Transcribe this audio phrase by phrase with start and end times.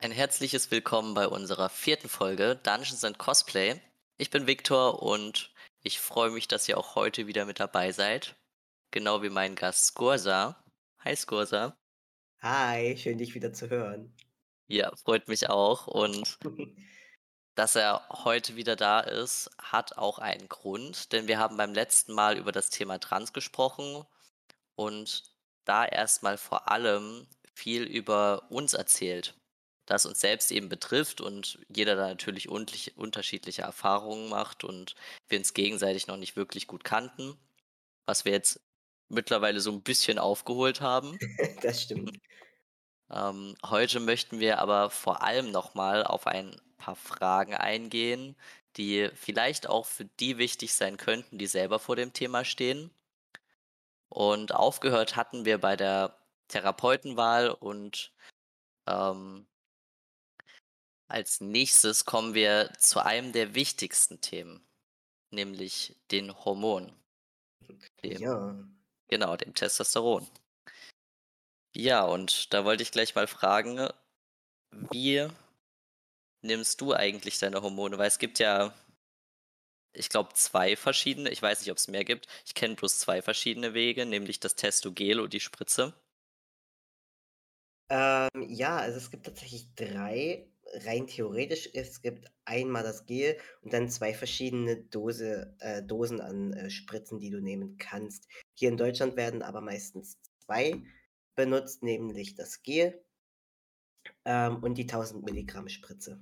[0.00, 3.80] Ein herzliches Willkommen bei unserer vierten Folge Dungeons and Cosplay.
[4.16, 5.52] Ich bin Viktor und
[5.82, 8.36] ich freue mich, dass ihr auch heute wieder mit dabei seid.
[8.92, 10.62] Genau wie mein Gast Skursa.
[11.00, 11.76] Hi Skursa.
[12.40, 14.14] Hi, schön dich wieder zu hören.
[14.68, 15.88] Ja, freut mich auch.
[15.88, 16.38] Und
[17.56, 22.12] dass er heute wieder da ist, hat auch einen Grund, denn wir haben beim letzten
[22.12, 24.06] Mal über das Thema Trans gesprochen
[24.76, 25.24] und
[25.64, 29.34] da erstmal vor allem viel über uns erzählt
[29.88, 34.94] das uns selbst eben betrifft und jeder da natürlich unterschiedliche Erfahrungen macht und
[35.28, 37.38] wir uns gegenseitig noch nicht wirklich gut kannten,
[38.04, 38.60] was wir jetzt
[39.08, 41.18] mittlerweile so ein bisschen aufgeholt haben.
[41.62, 42.18] das stimmt.
[43.10, 48.36] Ähm, heute möchten wir aber vor allem nochmal auf ein paar Fragen eingehen,
[48.76, 52.90] die vielleicht auch für die wichtig sein könnten, die selber vor dem Thema stehen.
[54.10, 58.12] Und aufgehört hatten wir bei der Therapeutenwahl und
[58.86, 59.47] ähm,
[61.08, 64.62] als nächstes kommen wir zu einem der wichtigsten Themen,
[65.30, 66.94] nämlich den Hormonen.
[68.02, 68.68] Dem, ja.
[69.08, 70.26] Genau, dem Testosteron.
[71.74, 73.88] Ja, und da wollte ich gleich mal fragen,
[74.70, 75.28] wie
[76.42, 77.98] nimmst du eigentlich deine Hormone?
[77.98, 78.74] Weil es gibt ja,
[79.94, 82.26] ich glaube, zwei verschiedene, ich weiß nicht, ob es mehr gibt.
[82.44, 85.94] Ich kenne bloß zwei verschiedene Wege, nämlich das Testogel und die Spritze.
[87.90, 90.46] Ähm, ja, also es gibt tatsächlich drei
[90.84, 96.52] rein theoretisch, es gibt einmal das Gel und dann zwei verschiedene Dose, äh, Dosen an
[96.52, 98.28] äh, Spritzen, die du nehmen kannst.
[98.54, 100.82] Hier in Deutschland werden aber meistens zwei
[101.34, 103.00] benutzt, nämlich das Gel
[104.24, 106.20] ähm, und die 1000 Milligramm Spritze.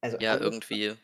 [0.00, 0.94] Also ja, irgendwie.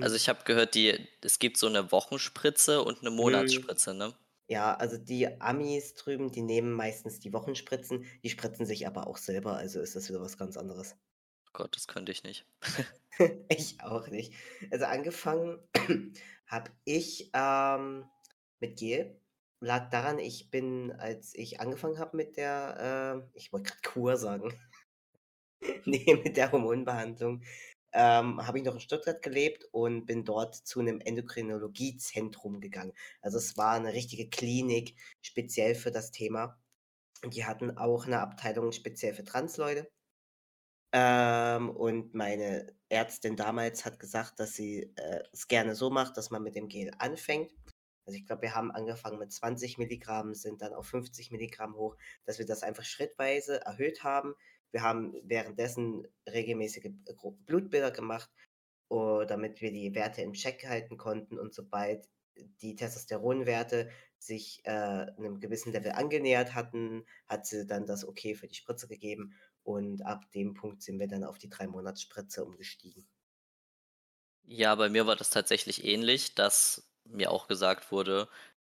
[0.00, 3.16] Also ich habe gehört, die, es gibt so eine Wochenspritze und eine mhm.
[3.16, 4.14] Monatsspritze, ne?
[4.48, 9.16] Ja, also die Amis drüben, die nehmen meistens die Wochenspritzen, die spritzen sich aber auch
[9.16, 10.96] selber, also ist das wieder was ganz anderes.
[11.48, 12.46] Oh Gott, das könnte ich nicht.
[13.48, 14.32] Ich auch nicht.
[14.70, 15.58] Also angefangen
[16.46, 18.04] habe ich ähm,
[18.60, 19.20] mit Gel.
[19.60, 24.16] Lag daran, ich bin, als ich angefangen habe mit der, äh, ich wollte gerade Kur
[24.18, 24.52] sagen,
[25.86, 27.42] nee, mit der Hormonbehandlung,
[27.96, 32.92] ähm, habe ich noch in Stuttgart gelebt und bin dort zu einem Endokrinologiezentrum gegangen.
[33.22, 36.58] Also es war eine richtige Klinik speziell für das Thema.
[37.24, 39.90] Und die hatten auch eine Abteilung speziell für Transleute.
[40.92, 46.30] Ähm, und meine Ärztin damals hat gesagt, dass sie äh, es gerne so macht, dass
[46.30, 47.50] man mit dem Gel anfängt.
[48.04, 51.96] Also ich glaube, wir haben angefangen mit 20 Milligramm, sind dann auf 50 Milligramm hoch,
[52.24, 54.34] dass wir das einfach schrittweise erhöht haben,
[54.72, 56.90] wir haben währenddessen regelmäßige
[57.46, 58.30] Blutbilder gemacht,
[58.88, 61.38] damit wir die Werte im Check halten konnten.
[61.38, 62.08] Und sobald
[62.60, 68.48] die Testosteronwerte sich äh, einem gewissen Level angenähert hatten, hat sie dann das Okay für
[68.48, 69.34] die Spritze gegeben.
[69.62, 73.06] Und ab dem Punkt sind wir dann auf die drei Monats Spritze umgestiegen.
[74.44, 78.28] Ja, bei mir war das tatsächlich ähnlich, dass mir auch gesagt wurde,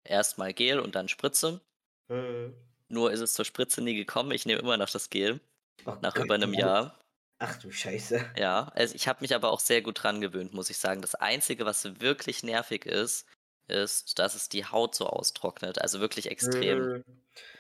[0.04, 1.62] erstmal Gel und dann Spritze.
[2.10, 2.54] Mhm.
[2.90, 4.32] Nur ist es zur Spritze nie gekommen.
[4.32, 5.40] Ich nehme immer noch das Gel.
[5.86, 7.00] Oh nach Gott, über einem Jahr.
[7.40, 8.34] Ach du Scheiße.
[8.38, 11.02] Ja, also ich habe mich aber auch sehr gut dran gewöhnt, muss ich sagen.
[11.02, 13.26] Das Einzige, was wirklich nervig ist,
[13.68, 15.82] ist, dass es die Haut so austrocknet.
[15.82, 16.80] Also wirklich extrem.
[16.80, 17.04] Mm.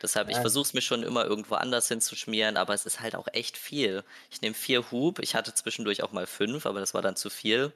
[0.02, 3.28] Deshalb, ich versuche es mir schon immer irgendwo anders hinzuschmieren, aber es ist halt auch
[3.32, 4.04] echt viel.
[4.30, 7.30] Ich nehme vier Hub, ich hatte zwischendurch auch mal fünf, aber das war dann zu
[7.30, 7.74] viel.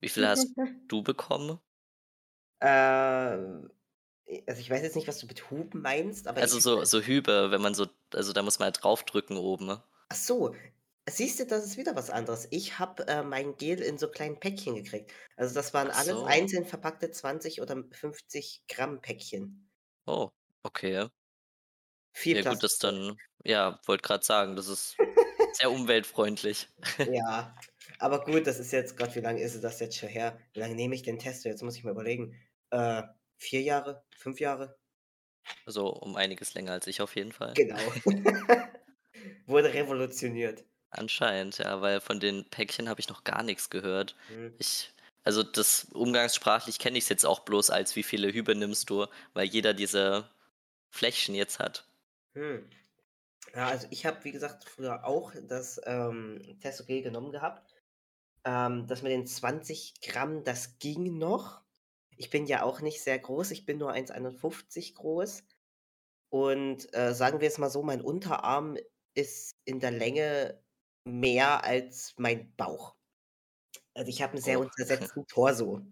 [0.00, 0.46] Wie viel hast
[0.88, 1.58] du bekommen?
[2.60, 2.68] Äh,
[4.46, 6.40] also ich weiß jetzt nicht, was du mit Hub meinst, aber.
[6.40, 9.66] Also so, so Hübe, wenn man so, also da muss man halt draufdrücken oben.
[9.66, 9.82] Ne?
[10.08, 10.54] Ach so,
[11.08, 12.46] siehst du, das ist wieder was anderes.
[12.50, 15.12] Ich habe äh, mein Gel in so kleinen Päckchen gekriegt.
[15.36, 16.24] Also das waren alles so.
[16.24, 19.68] einzeln verpackte 20 oder 50 Gramm Päckchen.
[20.06, 20.30] Oh,
[20.62, 21.08] okay.
[22.12, 24.96] Viel ja, gut, das dann, ja, wollte gerade sagen, das ist
[25.54, 26.68] sehr umweltfreundlich.
[27.10, 27.56] ja,
[27.98, 30.38] aber gut, das ist jetzt gerade, wie lange ist das jetzt schon her?
[30.52, 31.44] Wie lange nehme ich den Test?
[31.44, 32.36] Jetzt muss ich mal überlegen.
[32.70, 33.02] Äh,
[33.36, 34.04] vier Jahre?
[34.16, 34.78] Fünf Jahre?
[35.66, 37.54] Also um einiges länger als ich auf jeden Fall.
[37.54, 37.76] Genau.
[39.46, 40.64] Wurde revolutioniert.
[40.90, 44.14] Anscheinend, ja, weil von den Päckchen habe ich noch gar nichts gehört.
[44.28, 44.54] Mhm.
[44.58, 44.92] Ich,
[45.24, 49.06] also das umgangssprachlich kenne ich es jetzt auch bloß als wie viele Hübe nimmst du,
[49.32, 50.28] weil jeder diese
[50.90, 51.86] Fläschchen jetzt hat.
[52.34, 52.68] Hm.
[53.54, 57.74] Ja, also ich habe, wie gesagt, früher auch das ähm, Testogel genommen gehabt.
[58.44, 61.62] Ähm, das mit den 20 Gramm, das ging noch.
[62.16, 65.44] Ich bin ja auch nicht sehr groß, ich bin nur 1,51 groß.
[66.30, 68.78] Und äh, sagen wir es mal so, mein Unterarm
[69.14, 70.62] ist in der Länge
[71.04, 72.94] mehr als mein Bauch.
[73.94, 74.62] Also ich habe einen sehr oh.
[74.64, 75.82] untersetzten Torso.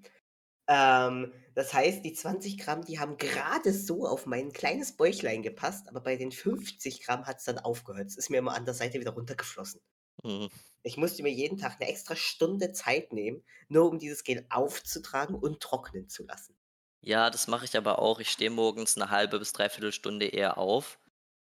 [0.69, 5.89] Ähm, das heißt, die 20 Gramm, die haben gerade so auf mein kleines Bäuchlein gepasst,
[5.89, 8.07] aber bei den 50 Gramm hat es dann aufgehört.
[8.07, 9.81] Es ist mir immer an der Seite wieder runtergeflossen.
[10.25, 10.51] Mhm.
[10.83, 15.35] Ich musste mir jeden Tag 'ne extra Stunde Zeit nehmen, nur um dieses Gel aufzutragen
[15.35, 16.55] und trocknen zu lassen.
[17.03, 18.21] Ja, das mache ich aber auch.
[18.21, 20.99] Ich stehe morgens 'ne halbe bis 3/4 Stunde eher auf,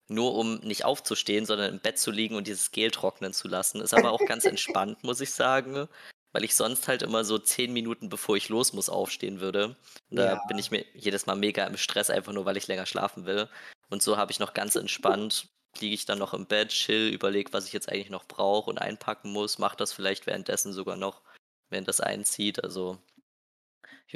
[0.08, 3.80] nur um nicht aufzustehen, sondern im Bett zu liegen und dieses Gel trocknen zu lassen.
[3.82, 5.88] Ist aber auch ganz entspannt, muss ich sagen,
[6.32, 9.76] weil ich sonst halt immer so 10 Minuten, bevor ich los muss, aufstehen würde.
[10.14, 10.46] Da Ja.
[10.46, 13.48] bin ich mir jedes Mal mega im Stress, einfach nur, weil ich länger schlafen will.
[13.90, 15.48] Und so habe ich noch ganz entspannt
[15.81, 18.78] liege ich dann noch im Bett, chill, überlege, was ich jetzt eigentlich noch brauche und
[18.78, 21.23] einpacken muss, mache das vielleicht währenddessen sogar noch,
[21.70, 22.62] wenn das einzieht.
[22.64, 22.99] Also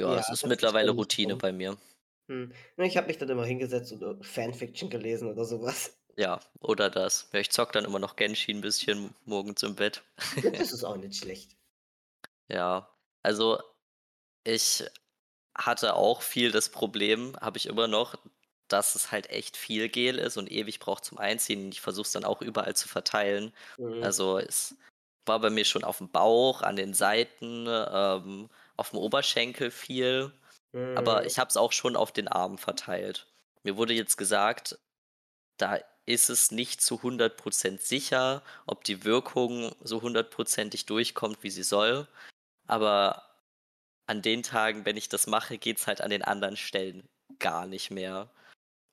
[0.03, 1.77] ja, es ist ist mittlerweile mir Routine bei mir.
[2.77, 5.97] Ne, ich habe mich dann immer hingesetzt und, äh, Fanfiction gelesen oder so was.
[6.17, 7.29] Ja, oder das.
[7.33, 10.03] Ja, ich zocke dann immer noch Genshin 'n bisschen morgens im Bett.
[10.55, 11.57] Das ist auch nicht schlecht.
[12.49, 12.89] Ja,
[13.23, 13.59] also
[14.45, 14.85] ich
[15.57, 18.15] hatte auch viel das Problem, habe ich immer noch,
[18.73, 21.71] dass es halt echt viel Gel ist und ewig braucht zum Einziehen.
[21.71, 23.53] Ich versuche es dann auch überall zu verteilen.
[23.77, 24.03] Mhm.
[24.03, 24.75] Also, es
[25.25, 30.33] war bei mir schon aufm Bauch, an den Seiten, ähm, aufm Oberschenkel viel,
[30.95, 31.27] aber Mhm.
[31.27, 33.27] ich habe es auch schon auf den Armen verteilt.
[33.63, 34.79] Mir wurde jetzt gesagt,
[35.57, 41.51] da ist es nicht zu 100 % sicher, ob die Wirkung so hundertprozentig durchkommt, wie
[41.51, 42.07] sie soll.
[42.67, 43.23] Aber
[44.07, 47.09] an den Tagen, wenn ich das mache, geht's halt an den anderen Stellen
[47.39, 48.29] gar nicht mehr,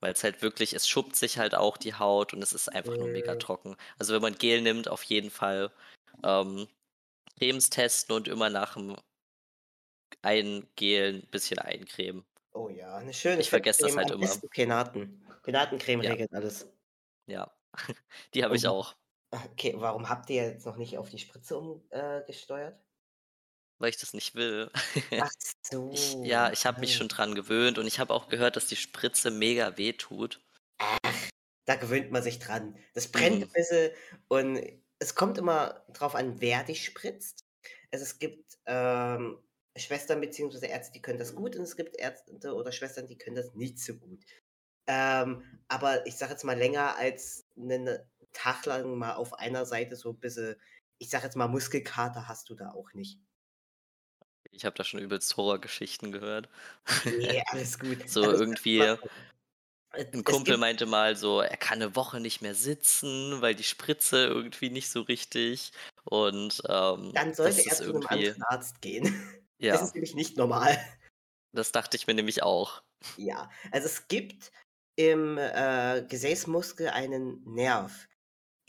[0.01, 3.09] weil's halt wirklich es schuppt sich halt auch die Haut und es ist einfach nur
[3.09, 3.37] mega Mhm.
[3.37, 3.77] trocken.
[3.99, 5.73] Also, wenn man Gel nimmt, auf jeden Fall,
[6.25, 6.69] ähm,
[7.39, 8.97] Cremes testen und immer nach'm
[10.25, 12.25] Eingelen bisschen eincremen.
[12.55, 14.43] Oh ja, 'ne schöne Ich vergesse das halt immer.
[14.51, 15.23] Penaten.
[15.43, 16.13] Penatencreme Ja.
[16.13, 16.67] regelt alles.
[17.29, 17.51] Ja,
[18.35, 18.97] die habe ich auch.
[19.53, 22.23] okay, warum habt ihr jetzt noch nicht auf die Spritze um äh?
[23.79, 24.71] Weil ich das nicht will.
[25.17, 25.31] Ach
[25.91, 26.97] Ich so, ja, ich habe mich ah.
[26.97, 30.41] schon dran gewöhnt und ich habe auch gehört, dass die Spritze mega wehtut.
[31.03, 31.31] Ach,
[31.65, 32.77] da gewöhnt man sich dran.
[32.95, 33.45] Das brennt Mhm.
[33.45, 33.91] ein bisschen
[34.29, 34.61] und
[34.99, 37.47] es kommt immer drauf an, wer dich spritzt.
[37.93, 39.39] Also, es gibt, ähm,
[39.77, 43.37] Schwestern beziehungsweise Ärzte, die können das gut und es gibt Ärzte oder Schwestern, die können
[43.37, 44.25] das nicht so gut.
[44.89, 47.99] Ähm, aber ich sage jetzt mal, länger als 'nen
[48.33, 50.57] Tag lang mal auf einer Seite so bisschen,
[50.99, 53.21] ich sage jetzt mal, Muskelkater hast du da auch nicht.
[54.59, 56.49] Ich habe da schon übelst Horrorgeschichten gehört.
[57.05, 58.05] Ne, alles gut.
[58.07, 58.99] So mal irgendwie äh,
[60.13, 63.65] 'n es Kumpel meinte mal so, er kann 'ne Woche nicht mehr sitzen, weil die
[63.65, 65.73] Spritze irgendwie nicht so richtig
[66.05, 69.05] und, ähm, Dann sollte das er zu irgendwie anderen Arzt gehen.
[69.71, 69.83] Das Ja.
[69.83, 70.79] ist nämlich nicht normal.
[71.55, 72.83] Das dachte ich mir nämlich auch.
[73.21, 74.53] Ja, also, es gibt
[74.97, 78.09] im, äh, Gesäßmuskel einen Nerv.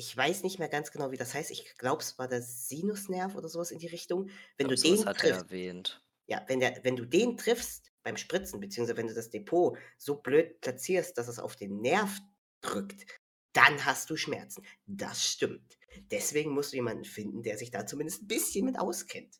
[0.02, 1.52] Ich weiß nicht mehr ganz genau, wie das heißt.
[1.52, 4.30] Ich glaube, es war der Sinusnerv oder so was in die Richtung.
[4.58, 6.02] Ich Wenn du so was den hat er triffst erwähnt.
[6.28, 10.18] ja, wenn der wenn du den triffst beim Spritzen, beziehungsweise wenn du das Depot so
[10.22, 12.20] blöd platzierst, dass es auf den Nerv
[12.62, 13.06] drückt,
[13.54, 14.66] dann hast du Schmerzen.
[14.88, 15.78] Das stimmt.
[16.12, 19.40] Deswegen musst du jemanden finden, der sich da zumindest 'n bisschen mit auskennt.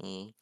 [0.00, 0.32] Mhm.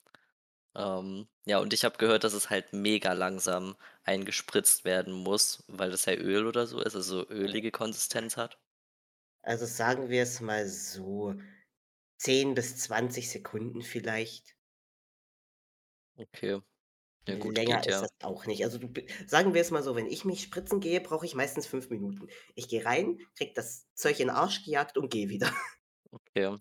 [0.77, 5.91] Ähm, ja, und ich habe gehört, dass es halt mega langsam eingespritzt werden muss, weil
[5.91, 8.59] das ja Öl oder so ist, also, so ölige Konsistenz hat.
[9.47, 11.35] Also, sagen wir's mal so,
[12.19, 14.57] 10 bis 20 Sekunden vielleicht.
[16.19, 16.61] Okay.
[17.29, 18.03] Ja gut, Länger geht ist ja.
[18.03, 18.63] das auch nicht.
[18.65, 18.89] Also, du
[19.27, 22.29] sagen wir es mal so, wenn ich mich spritzen gehe, brauche ich meistens 5 Minuten.
[22.55, 25.51] Ich gehe rein, kriege das Zeug in 'n Arsch gejagt und gehe wieder.
[26.13, 26.57] Okay.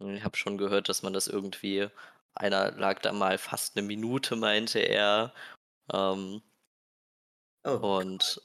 [0.00, 1.88] Hm, ich habe schon gehört, dass man das irgendwie
[2.34, 5.34] einer lag da mal fast 'ne Minute, meinte er.
[5.92, 6.42] Ähm
[7.64, 8.40] Oh und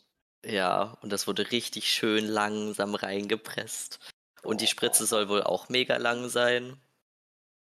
[0.46, 4.00] ja, und das wurde richtig schön langsam reingepresst.
[4.44, 5.08] Und die Spritze Oh.
[5.08, 6.80] soll wohl auch mega lang sein.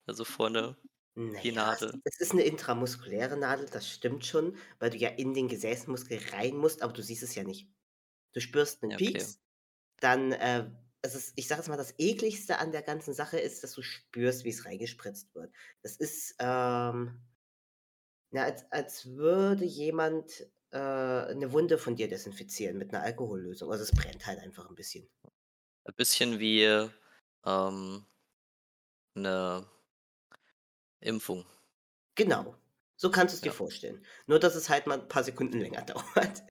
[0.09, 0.77] Also, vorne,
[1.17, 1.99] Na die es Nadel.
[2.05, 6.57] es ist 'ne intramuskuläre Nadel, das stimmt schon, weil du ja in den Gesäßmuskel rein
[6.57, 7.69] musst, aber du siehst es ja nicht.
[8.35, 9.29] Du spürst 'nen Ja, okay.
[9.29, 9.41] Pieks,
[10.01, 10.71] dann, äh
[11.03, 13.83] es ist ich sage jetzt mal, das Ekligste an der ganzen Sache ist, dass du
[13.83, 15.53] spürst, wie's reingespritzt wird.
[15.83, 17.21] Das ist, ähm
[18.33, 23.71] ja, als als würde jemand, äh, 'ne Wunde von dir desinfizieren mit 'ner Alkohollösung.
[23.71, 25.09] Also, es brennt halt einfach 'n bisschen.
[25.87, 26.65] Ein bisschen wie,
[27.45, 28.05] ähm
[29.17, 29.65] 'ne
[31.03, 31.47] Impfung.
[32.17, 32.57] Genau,
[32.97, 33.53] so kannst du's dir Ja.
[33.53, 34.05] vorstellen.
[34.27, 36.43] Nur, dass es halt mal 'n paar Sekunden länger dauert.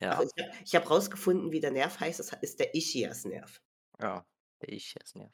[0.00, 0.24] Ja.
[0.26, 2.20] ich habe ich habe rausgefunden, wie der Nerv heißt.
[2.20, 3.60] Das ist der Ischiasnerv.
[4.00, 4.24] Ja,
[4.60, 5.32] der Ischiasnerv.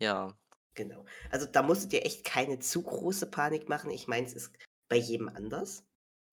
[0.00, 0.38] Ja.
[0.76, 1.04] Genau.
[1.30, 3.90] Also, da musst du dir echt keine zu große Panik machen.
[3.90, 4.52] Ich meine, es ist
[4.88, 5.87] bei jedem anders.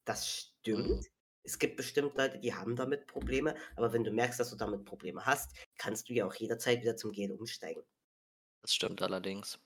[0.05, 1.01] Das Mhm.
[1.01, 1.07] stimmt.
[1.43, 4.83] Es gibt bestimmt Leute, die haben damit Probleme, aber wenn du merkst, dass du damit
[4.85, 7.83] Probleme hast, kannst du ja auch jederzeit wieder zum Gel umsteigen.
[8.61, 9.59] Das stimmt allerdings.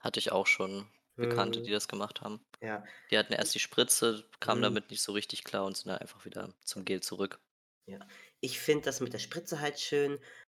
[0.00, 0.90] Hatte ich auch schon.
[1.16, 1.64] Bekannte, Mhm.
[1.64, 2.44] die das gemacht haben.
[2.60, 2.84] Ja.
[3.10, 4.64] Die hatten erst die Spritze, kamen Mhm.
[4.64, 7.40] damit nicht so richtig klar und sind dann einfach wieder zum Gel zurück.
[7.86, 8.00] Ja.
[8.40, 10.18] Ich finde das mit der Spritze halt schön,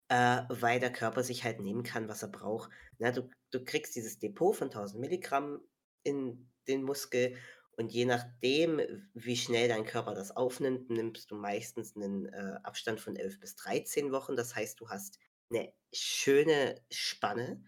[0.09, 2.69] äh, weil der Körper sich halt nehmen kann, was er braucht.
[2.99, 5.61] Ne, du du kriegst dieses Depot von 1000 Milligramm
[6.03, 7.37] in den Muskel
[7.77, 8.81] und je nachdem,
[9.13, 13.55] wie schnell dein Körper das aufnimmt, nimmst du meistens 'nen, äh, Abstand von 11 bis
[13.55, 14.35] 13 Wochen.
[14.35, 17.63] Das heißt, du hast 'ne schöne Spanne,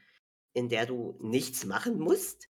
[0.54, 2.50] in der du nichts machen musst.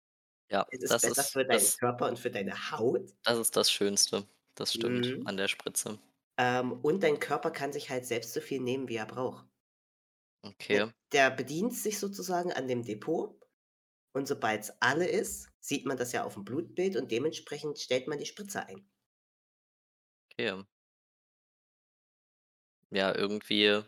[0.50, 3.14] Ja, Es ist das besser ist für deinen das Körper und für deine Haut.
[3.26, 4.28] das ist das Schönste.
[4.56, 5.26] Das stimmt Mhm.
[5.26, 6.00] an der Spritze.
[6.38, 9.48] Ähm, und dein Körper kann sich halt selbst so viel nehmen, wie er braucht.
[10.46, 10.94] Okay.
[11.12, 13.40] der bedient sich sozusagen an dem Depot
[14.14, 18.26] und sobald's alle ist, sieht man das ja auf'm Blutbild und dementsprechend stellt man die
[18.28, 18.88] Spritze ein.
[20.40, 20.64] Okay.
[22.92, 23.82] Ja, irgendwie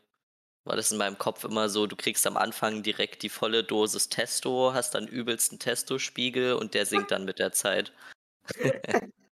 [0.65, 4.09] war das in meinem Kopf immer so, du kriegst am Anfang direkt die volle Dosis
[4.09, 7.93] Testo, hast dann übelsten Testospiegel und der sinkt dann mit der Zeit.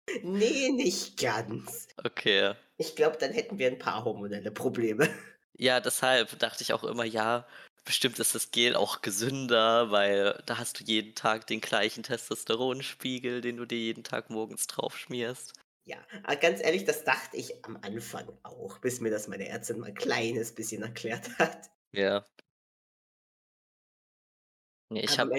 [0.23, 1.87] Ne, nicht ganz.
[2.05, 2.53] Okay.
[2.77, 5.09] Ich glaube, dann hätten wir 'n paar hormonelle Probleme.
[5.55, 7.47] Ja, deshalb dachte ich auch immer: „Ja,
[7.87, 13.41] bestimmt ist das Gel auch gesünder, weil da hast du jeden Tag den gleichen Testosteronspiegel,
[13.41, 15.53] den du dir jeden Tag morgens drauf schmierst.“
[15.85, 16.05] Ja,
[16.41, 19.95] ganz ehrlich, das dachte ich am Anfang auch, bis mir das meine Ärztin mal 'n
[19.95, 21.69] kleines bisschen erklärt hat.
[21.93, 22.25] Ja.
[24.91, 25.31] Ne, ich habe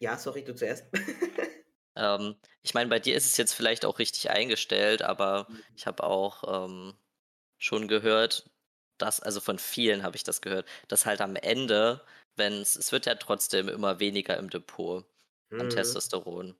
[0.00, 0.86] ja, sorry, du zuerst.
[1.96, 5.62] ähm, ich meine, bei dir ist es jetzt vielleicht auch richtig eingestellt, aber Mhm.
[5.76, 6.98] ich habe auch, ähm,
[7.58, 8.50] schon gehört,
[8.98, 12.02] dass also von vielen habe ich das gehört, dass halt am Ende,
[12.36, 15.04] wenn's es wird ja trotzdem immer weniger im Depot
[15.58, 15.70] an Mhm.
[15.70, 16.56] Testosteron,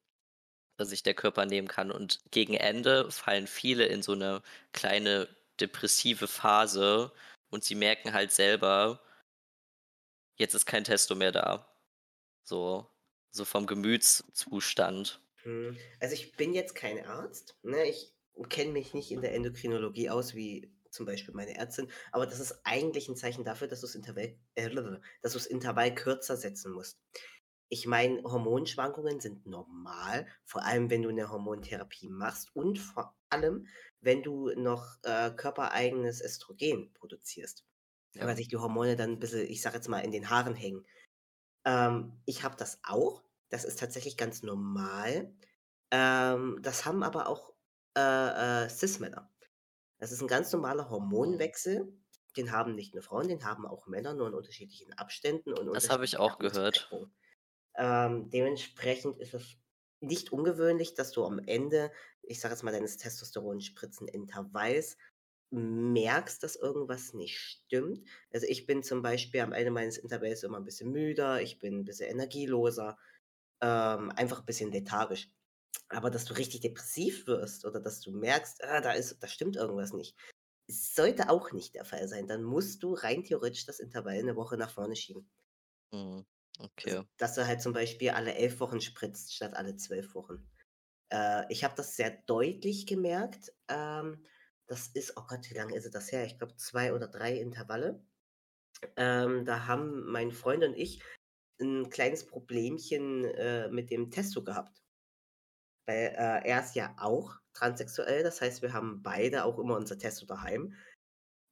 [0.79, 1.91] das sich der Körper nehmen kann.
[1.93, 5.29] Und gegen Ende fallen viele in so 'ne kleine
[5.61, 7.13] depressive Phase
[7.51, 9.01] und sie merken halt selber
[10.39, 11.67] jetzt ist kein Testo mehr da.
[12.45, 12.91] So
[13.33, 15.21] so vom Gemütszustand.
[15.45, 15.79] Mhm.
[16.01, 17.85] Also, ich bin jetzt kein Arzt, ne?
[17.87, 18.15] Ich
[18.49, 22.61] kenne mich nicht in der Endokrinologie aus wie zum Beispiel meine Ärztin, aber das ist
[22.65, 24.71] eigentlich 'n Zeichen dafür, dass du's Intervall äh,
[25.23, 27.01] dass du's Intervall kürzer setzen musst.
[27.71, 33.69] Ich meine, Hormonschwankungen sind normal, vor allem, wenn du 'ne Hormontherapie machst und vor allem,
[34.01, 37.67] wenn du noch, äh, körpereigenes Östrogen produzierst,
[38.15, 38.29] Ja.
[38.29, 40.87] weil sich die Hormone dann 'n bisschen, ich sage jetzt mal, in den Haaren hängen.
[41.67, 43.25] Ähm, ich habe das auch.
[43.51, 45.35] Das ist tatsächlich ganz normal.
[45.93, 47.55] Ähm, das haben aber auch,
[47.99, 49.31] äh, äh, Cis-Männer.
[50.01, 50.91] Das ist 'n ganz normaler Mhm.
[50.91, 51.95] Hormonwechsel.
[52.37, 55.91] Den haben nicht nur Frauen, den haben auch Männer, nur in unterschiedlichen Abständen und Das
[55.91, 56.93] habe ich auch gehört.
[57.77, 59.57] Ähm, dementsprechend ist es
[60.01, 64.97] nicht ungewöhnlich, dass du am Ende, ich sage jetzt mal, deines Testosteronspritzenintervalls
[65.53, 68.03] merkst, dass irgendwas nicht stimmt.
[68.33, 71.81] Also, ich bin zum Beispiel am Ende meines Intervalls immer 'n bisschen müder, ich bin
[71.83, 72.99] 'n bisschen energieloser,
[73.63, 75.31] ähm, einfach 'n bisschen lethargisch.
[75.89, 79.57] Aber dass du richtig depressiv wirst oder dass du merkst: „Ah, da ist da stimmt
[79.57, 80.17] irgendwas nicht“,
[80.69, 82.27] sollte auch nicht der Fall sein.
[82.29, 85.31] Dann musst du rein theoretisch das Intervall 'ne Woche nach vorne schieben.
[85.93, 86.25] Mhm,
[86.85, 87.07] Also, okay.
[87.19, 90.49] dass du halt zum Beispiel alle 11 Wochen spritzt statt alle 12 Wochen.
[91.13, 93.53] Äh, ich habe das sehr deutlich gemerkt.
[93.69, 94.27] Ähm,
[94.69, 96.27] das ist oh Gott, wie lange ist das her?
[96.27, 98.05] Ich glaube 2 oder 3 Intervalle.
[98.97, 101.03] Ähm, da haben mein Freund und ich
[101.61, 104.83] 'n kleines Problemchen, äh, mit dem Testo gehabt.
[105.87, 109.99] Weil, äh, er ist ja auch transsexuell, das heißt, wir haben beide auch immer unser
[109.99, 110.75] Testo daheim.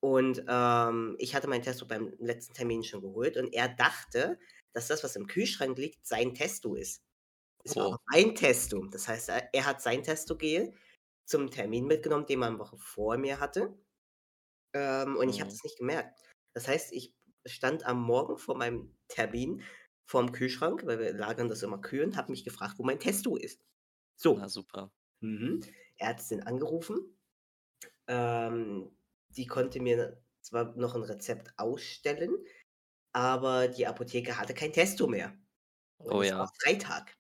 [0.03, 4.39] Und, ähm, ich hatte mein Testo beim letzten Termin schon geholt und er dachte,
[4.75, 7.03] dass das, was im Kühlschrank liegt, sein Testo ist.
[7.65, 7.97] Es war Oh.
[8.13, 8.87] mein Testo.
[8.89, 10.75] Das heißt, er er hat sein Testo-Gel
[11.27, 13.79] zum Termin mitgenommen, den er 'ne Woche vor mir hatte.
[14.75, 15.53] Ähm, und ich habe Mhm.
[15.53, 16.21] das nicht gemerkt.
[16.55, 17.15] Das heißt, ich
[17.47, 19.63] stand am Morgen vor meinem Termin
[20.09, 23.37] vorm Kühlschrank, weil wir lagern das immer kühl und habe mich gefragt, wo mein Testo
[23.37, 23.63] ist.
[24.33, 24.49] Na So.
[24.49, 24.91] super.
[25.21, 25.63] Mhm.
[25.99, 27.19] Ärztin angerufen.
[28.09, 28.97] Ähm,
[29.31, 32.37] die konnte mir zwar noch 'n Rezept ausstellen,
[33.13, 35.39] aber die Apotheke hatte kein Testo mehr.
[35.99, 36.55] Und Oh es war ja.
[36.65, 37.17] Freitag.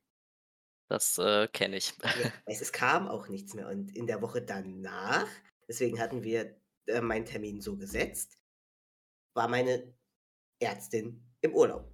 [0.91, 1.95] Das, äh, kenne ich.
[2.13, 3.69] Ja, es kam auch nichts mehr.
[3.69, 5.29] Und in der Woche danach,
[5.69, 8.37] deswegen hatten wir, äh, meinen Termin so gesetzt,
[9.35, 9.95] war meine
[10.61, 11.93] Ärztin im Urlaub.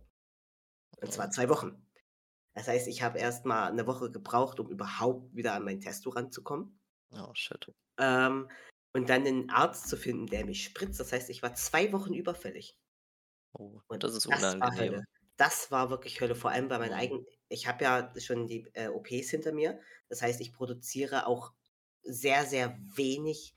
[1.02, 1.32] Und zwar Mhm.
[1.32, 1.89] 2 Wochen.
[2.54, 6.10] Das heißt, ich habe erst mal 'ne Woche gebraucht, um überhaupt wieder an mein Testo
[6.10, 6.78] ranzukommen.
[7.12, 7.72] Oh, shit.
[7.98, 8.50] Ähm,
[8.92, 10.98] und dann 'nen Arzt zu finden, der mich spritzt.
[11.00, 12.76] Das heißt, ich war 2 Wochen überfällig.
[13.54, 15.00] Oh, Und das ist das war Hölle.
[15.00, 15.06] unangenehm.
[15.36, 16.94] Das war wirklich Hölle, vor allem bei meinen Mhm.
[16.94, 19.80] eigen ich habe ja schon die, äh, OPs hinter mir.
[20.08, 21.52] Das heißt, ich produziere auch
[22.02, 23.56] sehr, sehr wenig,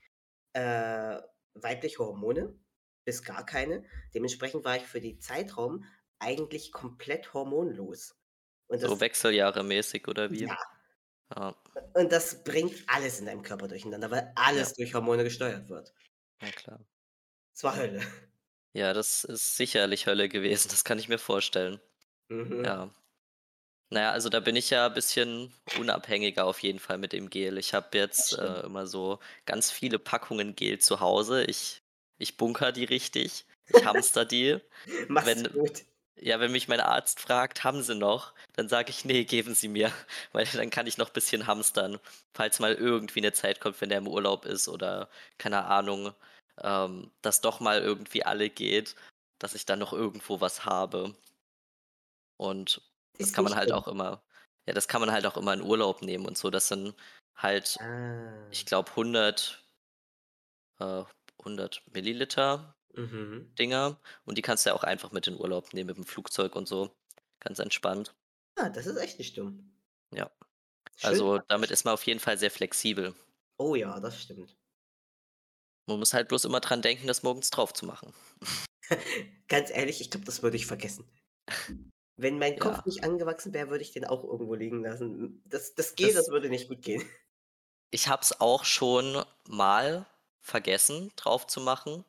[0.54, 1.20] äh,
[1.54, 2.58] weibliche Hormone,
[3.04, 3.84] bis gar keine.
[4.14, 5.84] Dementsprechend war ich für die Zeitraum
[6.18, 8.16] eigentlich komplett hormonlos.
[8.68, 10.44] Und So das wechseljahremäßig oder wie?
[10.44, 10.58] Ja.
[11.36, 11.54] Ja.
[11.94, 14.32] Und das bringt alles in deinem Körper durcheinander, weil Ja.
[14.36, 15.92] alles durch Hormone gesteuert wird.
[16.42, 16.80] Ja, klar.
[17.54, 18.02] Es war Hölle.
[18.76, 21.80] Ja, das ist sicherlich Hölle gewesen, das kann ich mir vorstellen.
[22.28, 22.64] Mhm.
[22.64, 22.90] Ja.
[23.90, 27.58] Na ja, also da bin ich ja bisschen unabhängiger auf jeden Fall mit dem Gel.
[27.58, 31.44] Ich habe jetzt, äh, immer so ganz viele Packungen Gel zu Hause.
[31.44, 31.82] Ich
[32.18, 33.46] ich bunkere die richtig.
[33.68, 34.58] Ich hamster die.
[35.08, 35.84] Machst Wenn gut.
[36.16, 39.68] Ja, wenn mich mein Arzt fragt: „Haben Sie noch?“, dann sage ich: „Ne, geben Sie
[39.68, 39.92] mir“,
[40.32, 41.98] weil dann kann ich noch bisschen hamstern,
[42.34, 46.12] falls mal irgendwie 'ne Zeit kommt, wenn der im Urlaub ist oder keine Ahnung,
[46.62, 48.94] ähm, dass doch mal irgendwie alle geht,
[49.38, 51.14] dass ich dann noch irgendwo was habe.
[52.40, 52.82] Und
[53.20, 53.72] das Ist kann man halt schlimm.
[53.72, 54.22] auch immer
[54.66, 56.48] ja, das kann man halt auch immer in Urlaub nehmen und so.
[56.48, 56.94] Das sind
[57.36, 57.86] halt,
[58.50, 58.66] ich Ah.
[58.66, 59.64] glaube, 100
[60.80, 61.04] äh,
[61.44, 63.54] 100 Milliliter Mhm.
[63.58, 66.68] Dinger und die kannst du ja auch einfach mit in Urlaub nehmen mit'm Flugzeug und
[66.68, 66.94] so,
[67.40, 68.14] ganz entspannt.
[68.56, 69.76] Ah, das ist echt nicht dumm.
[70.12, 70.30] Ja.
[70.96, 73.14] Schön Also, damit ist man auf jeden Fall sehr flexibel.
[73.58, 74.56] Oh ja, das stimmt.
[75.86, 78.12] Man muss halt bloß immer dran denken, das morgens drauf zu machen.
[79.48, 81.04] Ganz ehrlich, ich glaube, das würde ich vergessen.
[82.16, 82.84] Wenn mein Kopf Ja.
[82.84, 85.42] nicht angewachsen wäre, würde ich den auch irgendwo liegen lassen.
[85.46, 87.02] Das das Gel, Das das würde nicht gut gehen.
[87.90, 90.04] Ich habe es auch schon mal
[90.42, 92.04] vergessen, drauf zu machen,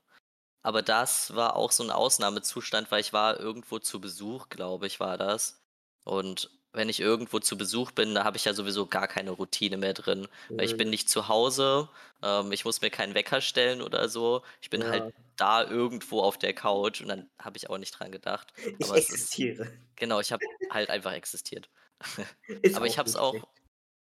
[0.65, 5.00] aber das war auch so 'n Ausnahmezustand, weil ich war irgendwo zu Besuch, glaube ich,
[5.00, 5.62] war das.
[6.03, 9.77] Und wenn ich irgendwo zu Besuch bin, da habe ich ja sowieso gar keine Routine
[9.77, 10.91] mehr drin, weil ich bin Mhm.
[10.91, 11.89] nicht zu Hause,
[12.22, 14.43] ähm, ich muss mir keinen Wecker stellen oder so.
[14.62, 15.25] Ich bin halt Ja.
[15.38, 18.53] da irgendwo auf der Couch und dann habe ich auch nicht dran gedacht.
[18.77, 19.77] Ich Aber es ist existiere.
[19.98, 21.69] genau, ich habe halt einfach existiert.
[22.63, 23.45] Ist Aber ich habe es auch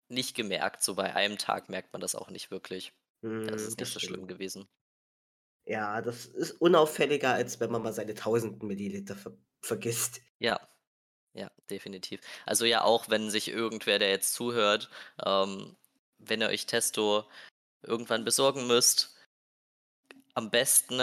[0.08, 2.92] nicht gemerkt, so bei einem Tag merkt man das auch nicht wirklich.
[3.52, 4.00] Ist Mhm, das nicht so stimmt.
[4.00, 4.68] schlimm gewesen.
[5.66, 10.22] Ja, das ist unauffälliger, als wenn man mal seine 1.000 Milliliter ver vergisst.
[10.40, 10.58] Ja.
[11.34, 12.20] Ja, definitiv.
[12.46, 14.90] Also, ja, auch wenn sich irgendwer, der jetzt zuhört
[15.24, 15.76] ähm,
[16.18, 17.30] wenn ihr euch Testo
[17.82, 19.14] irgendwann besorgen müsst
[20.36, 21.00] am besten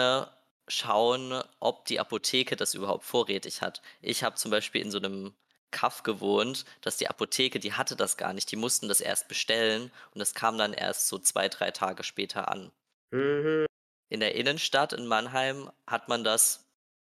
[0.68, 3.80] schauen, ob die Apotheke das überhaupt vorrätig hat.
[4.00, 5.34] Ich habe zum Beispiel in so 'nem
[5.70, 8.50] Kaff gewohnt, dass die Apotheke die hatte das gar nicht.
[8.50, 12.48] Die mussten das erst bestellen und das kam dann erst so 2, 3 Tage später
[12.48, 12.72] an.
[13.12, 13.66] Mhm.
[14.12, 16.68] In der Innenstadt in Mannheim hat man das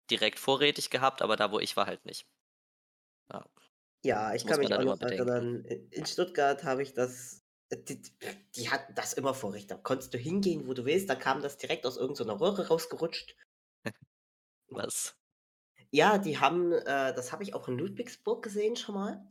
[0.10, 2.26] direkt vorrätig gehabt, aber da, wo ich war, halt nicht.
[3.34, 3.48] Ja.
[4.04, 8.12] Ja, ich kann mich auch noch erinnern, in Stuttgart habe ich das äh, d d
[8.56, 9.68] die hatten das immer vorrätig.
[9.68, 12.40] Da konntest du hingehen, wo du willst, da kam das direkt aus irgend so 'ner
[12.40, 13.36] Röhre rausgerutscht.
[14.70, 15.16] Was?
[15.94, 19.26] Ja, die haben äh, das habe ich auch in Ludwigsburg gesehen schon mal.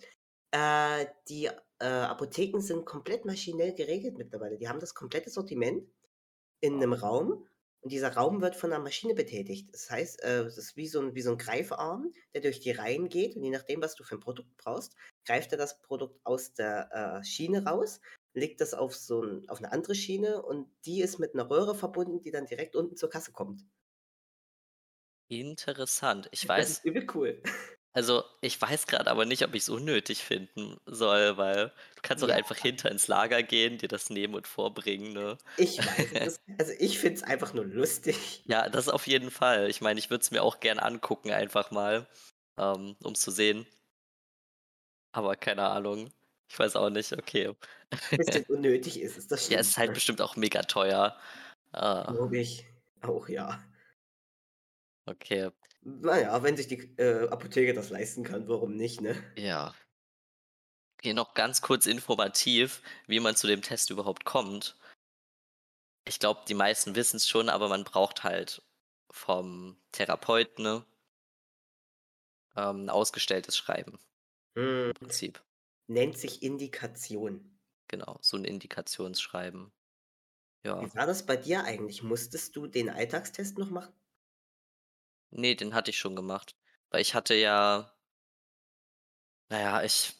[0.53, 1.47] Äh, die,
[1.81, 4.57] äh, Apotheken sind komplett maschinell geregelt mittlerweile.
[4.59, 5.89] Die haben das komplette Sortiment
[6.61, 7.03] in 'nem Wow.
[7.03, 7.47] Raum
[7.87, 9.69] und dieser Raum wird von 'ner Maschine betätigt.
[9.73, 12.73] Das heißt, äh, es ist wie so 'n wie so 'n Greifarm, der durch die
[12.73, 16.21] Reihen geht und je nachdem, was du für 'n Produkt brauchst, greift er das Produkt
[16.25, 18.01] aus der, äh, Schiene raus,
[18.35, 21.77] legt das auf so 'n auf 'ne andere Schiene und die ist mit 'ner Röhre
[21.77, 23.67] verbunden, die dann direkt unten zur Kasse kommt.
[25.31, 26.29] Interessant.
[26.31, 27.43] Ich Das ist weiß übel cool.
[27.97, 32.29] Also, ich weiß grad aber nicht, ob ich's unnötig finden soll, weil du kannst doch
[32.29, 32.37] Ja.
[32.37, 35.39] einfach hinter ins Lager gehen, dir das nehmen und vorbringen, ne?
[35.57, 38.45] Ich weiß, es also, ich finde es einfach nur lustig.
[38.45, 39.69] Ja, das auf jeden Fall.
[39.71, 42.09] Ich meine, ich würde es mir auch gern angucken einfach mal,
[42.59, 43.67] ähm, um's zu sehen.
[45.15, 46.13] Aber keine Ahnung.
[46.49, 47.55] Ich weiß auch nicht, okay.
[48.17, 49.71] Bisschen unnötig ist es, das Ja, es stimmt.
[49.71, 51.19] ist halt bestimmt auch mega teuer.
[51.73, 52.13] Ah.
[52.13, 52.67] Glaube ich.
[53.03, 53.63] Auch, ja.
[55.09, 55.51] Okay.
[55.89, 59.15] Na ja, wenn sich die äh, Apotheke das leisten kann, warum nicht, ne?
[59.37, 59.75] Ja.
[61.03, 64.77] Hier noch ganz kurz informativ, wie man zu dem Test überhaupt kommt.
[66.09, 68.63] Ich glaube, die meisten wissen's schon, aber man braucht halt
[69.11, 70.87] vom Therapeuten, ne
[72.57, 73.99] ähm, 'n ausgestelltes Schreiben
[74.57, 74.89] Mhm.
[74.89, 75.43] im Prinzip.
[75.89, 77.59] Nennt sich Indikation.
[77.91, 79.73] Genau, so 'n Indikationsschreiben.
[80.65, 80.89] Ja.
[80.89, 82.03] Wie war das bei dir eigentlich?
[82.03, 83.93] Musstest du den Alltagstest noch machen?
[85.33, 86.55] Ne, den hatte ich schon gemacht,
[86.91, 87.93] weil ich hatte ja
[89.51, 90.15] na ja, ich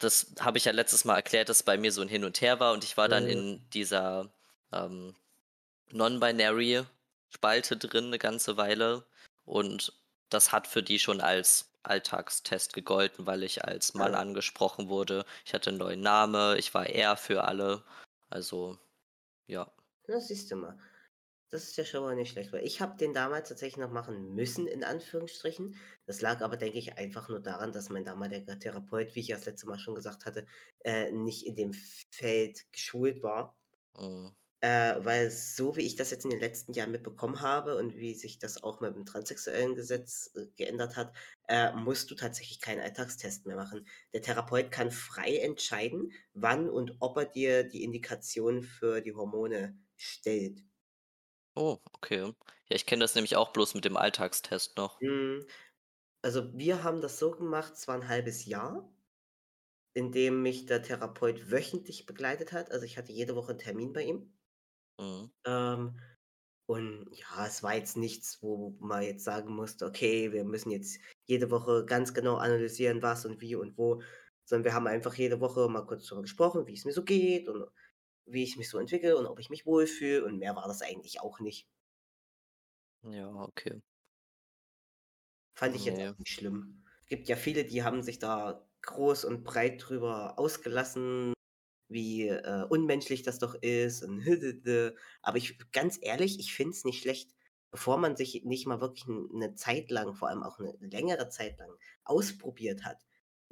[0.00, 2.60] das habe ich ja letztes Mal erklärt, dass bei mir so 'n Hin und Her
[2.60, 3.26] war und ich war dann Mhm.
[3.26, 4.34] in dieser,
[4.72, 5.14] ähm,
[5.92, 9.06] Non-Binary-Spalte drin 'ne ganze Weile
[9.44, 9.94] und
[10.30, 14.16] das hat für die schon als Alltagstest gegolten, weil ich als Mann Ah.
[14.16, 15.24] angesprochen wurde.
[15.46, 17.84] Ich hatte 'n neuen Name, ich war er für alle.
[18.30, 18.78] Also,
[19.46, 19.72] ja.
[20.08, 20.76] Ja, siehst du mal.
[21.52, 24.34] Das ist ja schon mal nicht schlecht, weil ich habe den damals tatsächlich noch machen
[24.34, 25.76] müssen in Anführungsstrichen.
[26.06, 29.36] Das lag aber, denke ich, einfach nur daran, dass mein damaliger Therapeut, wie ich ja
[29.36, 30.46] das letzte Mal schon gesagt hatte,
[30.82, 33.54] äh, nicht in dem Feld geschult war.
[33.98, 34.34] Mhm.
[34.60, 38.14] Äh, weil so wie ich das jetzt in den letzten Jahren mitbekommen habe und wie
[38.14, 41.12] sich das auch mit dem transsexuellen Gesetz äh, geändert hat,
[41.48, 43.86] äh, musst du tatsächlich keinen Alltagstest mehr machen.
[44.14, 49.76] Der Therapeut kann frei entscheiden, wann und ob er dir die Indikation für die Hormone
[49.98, 50.62] stellt.
[51.56, 52.18] Oh, okay.
[52.68, 55.00] Ja, ich kenne das nämlich auch bloß mit dem Alltagstest noch.
[55.00, 55.46] Mhm.
[56.22, 58.92] Also, wir haben das so gemacht, es war 'n halbes Jahr,
[59.94, 62.70] in dem mich der Therapeut wöchentlich begleitet hat.
[62.72, 64.34] Also, ich hatte jede Woche 'n Termin bei ihm.
[64.98, 65.32] Mhm.
[65.44, 65.98] Ähm,
[66.66, 71.00] und ja, es war jetzt nichts, wo man jetzt sagen musste: „Okay, wir müssen jetzt
[71.26, 74.02] jede Woche ganz genau analysieren, was und wie und wo“,
[74.44, 77.48] sondern wir haben einfach jede Woche mal kurz drüber gesprochen, wie es mir so geht
[77.48, 77.66] und
[78.26, 81.20] wie ich mich so entwickle und ob ich mich wohlfühle und mehr war das eigentlich
[81.20, 81.66] auch nicht.
[83.02, 83.82] Ja, okay.
[85.56, 86.14] Fand ich jetzt Ne.
[86.14, 86.84] auch nicht schlimm.
[87.06, 91.34] Gibt ja viele, die haben sich da groß und breit drüber ausgelassen,
[91.88, 94.20] wie, äh, unmenschlich das doch ist und
[95.22, 97.32] aber ich ganz ehrlich, ich finde es nicht schlecht,
[97.70, 101.28] bevor man sich nicht mal wirklich 'n 'ne Zeit lang, vor allem auch 'ne längere
[101.30, 101.70] Zeit lang
[102.04, 103.02] ausprobiert hat,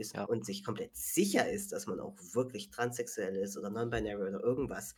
[0.00, 0.28] ist Ja.
[0.28, 4.94] und sich komplett sicher ist, dass man auch wirklich transsexuell ist oder non-binary oder irgendwas,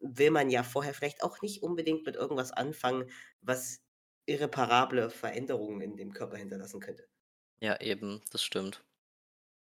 [0.00, 3.10] will man ja vorher vielleicht auch nicht unbedingt mit irgendwas anfangen,
[3.42, 3.80] was
[4.26, 7.08] irreparable Veränderungen in dem Körper hinterlassen könnte.
[7.60, 8.84] Ja, eben, das stimmt.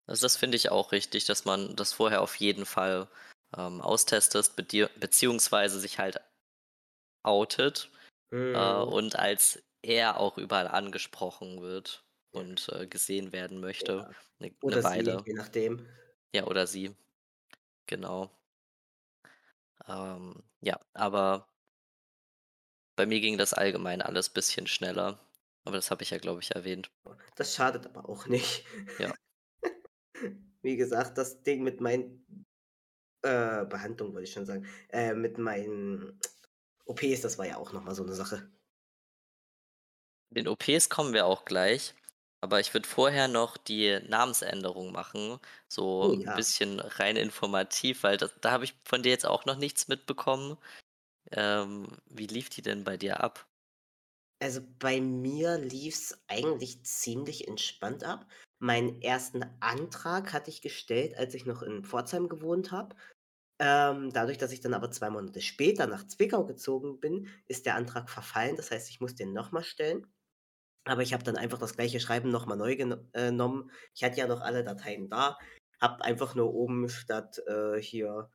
[0.06, 3.08] Also, das finde ich auch richtig, dass man das vorher auf jeden Fall,
[3.56, 6.20] ähm, austestet, beziehungsweise sich halt
[7.22, 7.90] outet,
[8.54, 8.82] äh, Mhm.
[8.82, 12.04] und als er auch überall angesprochen wird.
[12.32, 14.14] Und, äh, gesehen werden möchte, Ja.
[14.38, 15.24] 'ne 'ne Oder sie, Weile.
[15.24, 15.86] je nachdem.
[16.34, 16.94] Ja, oder sie,
[17.86, 18.30] genau.
[19.86, 21.46] Ähm, ja, aber
[22.98, 25.18] bei mir ging das allgemein alles bisschen schneller,
[25.64, 26.90] aber das habe ich ja, glaube ich, erwähnt.
[27.36, 28.64] Das schadet aber auch nicht.
[28.98, 29.14] Ja.
[30.62, 32.26] Wie gesagt, das Ding mit meinen,
[33.22, 36.20] äh Behandlung wollte ich schon sagen, äh, mit meinen
[36.86, 38.50] OPs, das war ja auch noch mal so 'ne Sache.
[40.32, 41.92] Den OPs kommen wir auch gleich,
[42.40, 45.38] aber ich würde vorher noch die Namensänderung machen,
[46.00, 46.34] Oh so 'n ja.
[46.34, 50.58] bisschen rein informativ, weil da da habe ich von dir jetzt auch noch nichts mitbekommen.
[51.32, 53.46] Ähm, wie lief die denn bei dir ab?
[54.42, 58.26] Also, bei mir lief's eigentlich ziemlich entspannt ab.
[58.58, 59.42] Meinen 1.
[59.60, 62.96] Antrag hatte ich gestellt, als ich noch in Pforzheim gewohnt habe.
[63.60, 67.76] Ähm, dadurch, dass ich dann aber 2 Monate später nach Zwickau gezogen bin, ist der
[67.76, 68.56] Antrag verfallen.
[68.56, 70.06] Das heißt, ich musste den noch mal stellen.
[70.84, 72.72] Aber ich habe dann einfach das gleiche Schreiben noch mal neu
[73.14, 73.70] äh, nommen.
[73.94, 75.38] Ich hatte ja noch alle Dateien da,
[75.80, 78.30] habe einfach nur oben statt, äh, hier,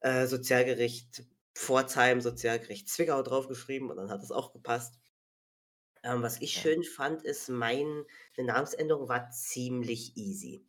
[0.00, 1.24] äh, Sozialgericht
[1.56, 5.00] Pforzheim, Sozialgericht Zwickau draufgeschrieben und dann hat das auch gepasst.
[6.02, 6.60] Ähm, was ich Ja.
[6.60, 8.04] schön fand, ist meine
[8.36, 10.66] Namensänderung war ziemlich easy.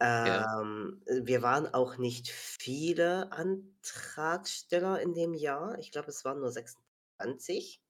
[0.00, 5.78] Ähm, äh, wir waren auch nicht viele Antragsteller in dem Jahr.
[5.80, 7.83] Ich glaube, es waren nur 26.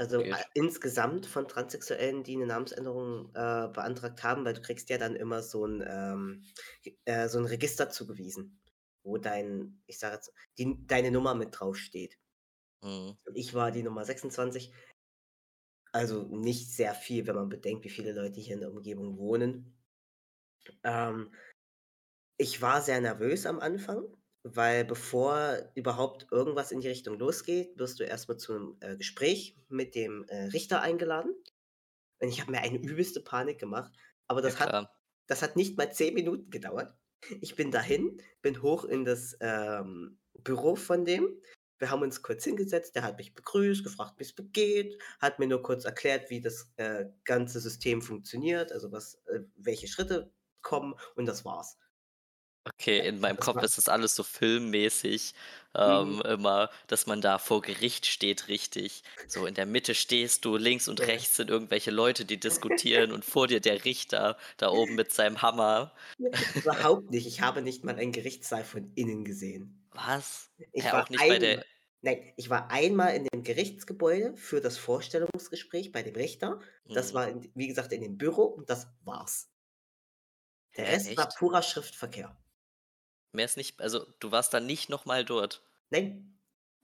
[0.00, 0.46] Also, Geht.
[0.54, 5.42] insgesamt von Transsexuellen, die 'ne Namensänderung, äh, beantragt haben, weil du kriegst ja dann immer
[5.42, 6.42] so 'n, ähm,
[7.04, 8.62] äh so 'n Register zugewiesen,
[9.02, 12.16] wo dein ich sage jetzt, die deine Nummer mit draufsteht.
[12.82, 13.16] Mhm.
[13.34, 14.72] Ich war die Nummer 26.
[15.94, 19.76] Also, nicht sehr viel, wenn man bedenkt, wie viele Leute hier in der Umgebung wohnen.
[20.84, 21.30] Ähm
[22.42, 24.04] ich war sehr nervös am Anfang,
[24.42, 28.96] weil bevor überhaupt irgendwas in die Richtung losgeht, wirst du erst mal zu 'nem, äh,
[28.96, 31.34] Gespräch mit dem, äh, Richter eingeladen.
[32.20, 33.92] Und ich habe mir eine übelste Panik gemacht,
[34.28, 34.86] aber Ja, das hat klar.
[35.26, 36.94] das hat nicht mal 10 Minuten gedauert.
[37.40, 41.40] Ich bin dahin, bin hoch in das, ähm, Büro von dem.
[41.78, 45.46] Wir haben uns kurz hingesetzt, der hat mich begrüßt, gefragt, wie's mir geht, hat mir
[45.46, 50.94] nur kurz erklärt, wie das, äh, ganze System funktioniert, also was äh, welche Schritte kommen
[51.16, 51.78] und das war's.
[52.78, 55.34] Okay, Ja, in meinem Kopf war ist das alles so filmmäßig,
[55.84, 56.14] Mhm.
[56.14, 59.02] ähm, immer, dass man da vor Gericht steht richtig.
[59.26, 61.06] So in der Mitte stehst du, links und Ja.
[61.06, 65.42] rechts sind irgendwelche Leute, die diskutieren und vor dir der Richter da oben mit seinem
[65.42, 65.92] Hammer.
[66.54, 67.26] Überhaupt nicht.
[67.26, 69.88] Ich habe nicht mal einen Gerichtssaal von innen gesehen.
[69.92, 70.50] Was?
[70.72, 71.64] Ich Hä, war auch nicht bei einmal der
[72.02, 76.60] nein, ich war einmal in dem Gerichtsgebäude für das Vorstellungsgespräch bei dem Richter.
[76.92, 77.14] Das Mhm.
[77.14, 79.50] war in wie gesagt, in dem Büro und das war's.
[80.76, 81.36] Der Rest war echt?
[81.36, 82.36] purer Schriftverkehr.
[83.34, 85.62] Mehr ist nicht also, du warst dann nicht noch mal dort?
[85.90, 86.38] Nein.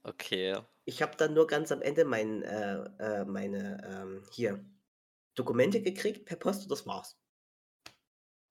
[0.05, 0.55] Okay.
[0.85, 4.65] Ich habe dann nur ganz am Ende mein äh, äh, meine, ähm, hier
[5.35, 7.17] Dokumente gekriegt per Post und das war's.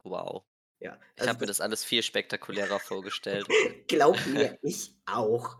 [0.04, 0.46] Wow.
[0.80, 3.50] Ja, Ich also habe mir das alles viel spektakulärer vorgestellt.
[3.88, 5.58] Glaub mir, ich auch.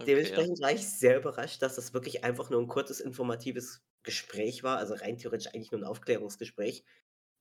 [0.00, 0.46] Okay.
[0.46, 4.78] Dementsprechend war ich sehr überrascht, dass das wirklich einfach nur 'n kurzes informatives Gespräch war,
[4.78, 6.84] also rein theoretisch eigentlich nur 'n Aufklärungsgespräch.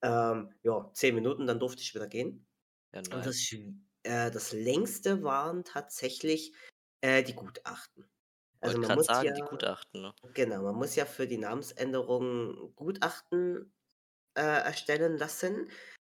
[0.04, 2.48] Ähm, ja, 10 Minuten, dann durfte ich wieder gehen.
[2.94, 3.56] Ja, Und das nice.
[4.04, 6.54] Äh, das längste waren tatsächlich,
[7.02, 8.10] äh, die Gutachten.
[8.62, 10.14] Also, Wollte man muss sagen, ja die Gutachten, ne?
[10.34, 13.74] genau, man muss ja für die Namensänderung Gutachten,
[14.36, 15.70] äh, erstellen lassen.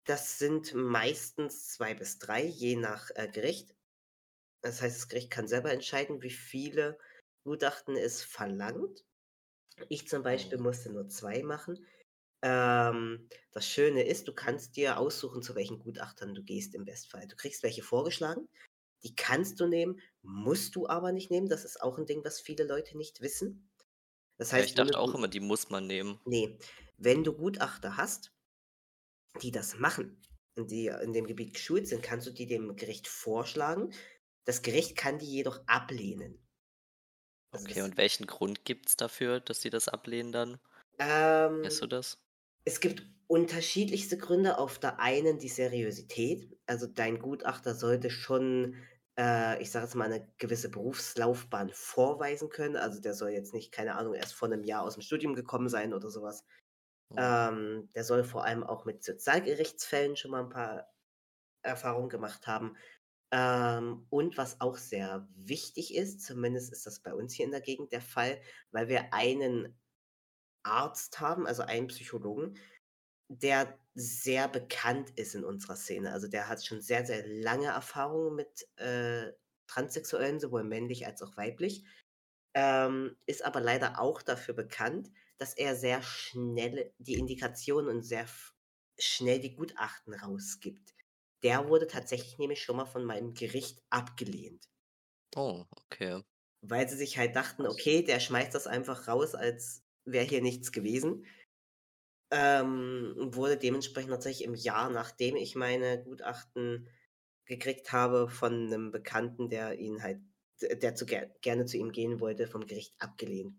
[0.06, 3.76] Das sind meistens 2 bis 3, je nach, äh, Gericht.
[4.62, 6.98] Das heißt, das Gericht kann selber entscheiden, wie viele
[7.44, 9.04] Gutachten es verlangt.
[9.88, 10.60] Ich zum Beispiel Mhm.
[10.60, 11.86] musste nur 2 machen.
[12.42, 17.26] Ähm, das Schöne ist, du kannst dir aussuchen, zu welchen Gutachtern du gehst im Bestfall.
[17.28, 18.48] Du kriegst welche vorgeschlagen,
[19.04, 21.48] die kannst du nehmen, musst du aber nicht nehmen.
[21.48, 23.70] Das ist auch 'n Ding, was viele Leute nicht wissen.
[24.38, 26.20] Das Ja, ich heißt, wenn du dachte auch immer, die muss man nehmen.
[26.24, 26.58] Ne,
[26.96, 28.32] wenn du Gutachter hast
[29.42, 30.22] die das machen
[30.56, 33.92] und die in dem Gebiet geschult sind, kannst du die dem Gericht vorschlagen.
[34.44, 36.42] Das Gericht kann die jedoch ablehnen.
[37.52, 40.60] Also, Okay, das und welchen Grund gibt's dafür, dass sie das ablehnen dann?
[40.98, 42.18] Ähm, Weißt du das?
[42.64, 44.58] Es gibt unterschiedlichste Gründe.
[44.58, 46.58] Auf der einen die Seriosität.
[46.66, 48.76] Also, dein Gutachter sollte schon,
[49.18, 52.76] äh, ich sage jetzt mal, 'ne gewisse Berufslaufbahn vorweisen können.
[52.76, 55.94] Also, der soll jetzt nicht, keine Ahnung, erst vor 'nem Jahr aus'm Studium gekommen sein
[55.94, 56.44] oder so was.
[57.10, 57.42] Mhm.
[57.42, 60.88] Ähm, der soll vor allem auch mit Sozialgerichtsfällen schon mal 'n paar
[61.62, 62.76] Erfahrungen gemacht haben.
[63.32, 67.60] Ähm, und was auch sehr wichtig ist, zumindest ist das bei uns hier in der
[67.62, 68.40] Gegend der Fall,
[68.72, 69.80] weil wir einen
[70.64, 72.58] Arzt haben, also einen Psychologen,
[73.28, 76.12] der sehr bekannt ist in unserer Szene.
[76.12, 79.32] Also, der hat schon sehr, sehr lange Erfahrung mit, äh,
[79.68, 81.84] Transsexuellen, sowohl männlich als auch weiblich.
[82.54, 88.26] Ähm, ist aber leider auch dafür bekannt, dass er sehr schnell die Indikation und sehr
[88.98, 90.94] schnell die Gutachten rausgibt.
[91.42, 94.68] Der wurde tatsächlich nämlich schon mal von meinem Gericht abgelehnt.
[95.36, 96.22] Oh, okay.
[96.62, 97.66] Weil sie sich halt dachten.
[97.66, 101.24] „Okay, der schmeißt das einfach raus, als wäre hier nichts gewesen.“
[102.30, 106.88] Ähm, wurde dementsprechend tatsächlich im Jahr, nachdem ich meine Gutachten
[107.44, 110.20] gekriegt habe von 'nem Bekannten, der ihn halt
[110.62, 113.56] der zu ger gerne zu ihm gehen wollte, vom Gericht abgelehnt.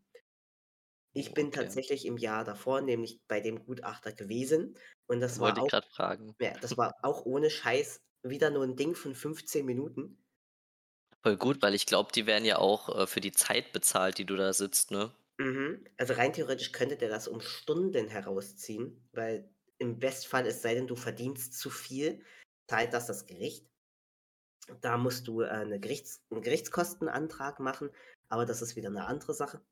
[1.16, 1.52] Ich bin okay.
[1.52, 4.76] tatsächlich im Jahr davor nämlich bei dem Gutachter gewesen
[5.08, 6.36] und das war Wollte ich auch fragen.
[6.42, 10.24] ja, das war auch ohne Scheiß wieder nur 'n Ding von 15 Minuten.
[11.22, 14.26] Voll gut, weil ich glaube, die werden ja auch, äh, für die Zeit bezahlt, die
[14.26, 15.12] du da sitzt, ne?
[15.40, 15.84] Mhm.
[15.98, 20.88] Also, rein theoretisch könnte der das um Stunden herausziehen, weil im Bestfall, es sei denn,
[20.88, 22.24] du verdienst zu viel,
[22.68, 23.68] zahlt das das Gericht.
[24.84, 27.90] Da musst du, äh, 'ne Gerichts 'n Gerichtskostenantrag machen,
[28.28, 29.64] aber das ist wieder 'ne andere Sache.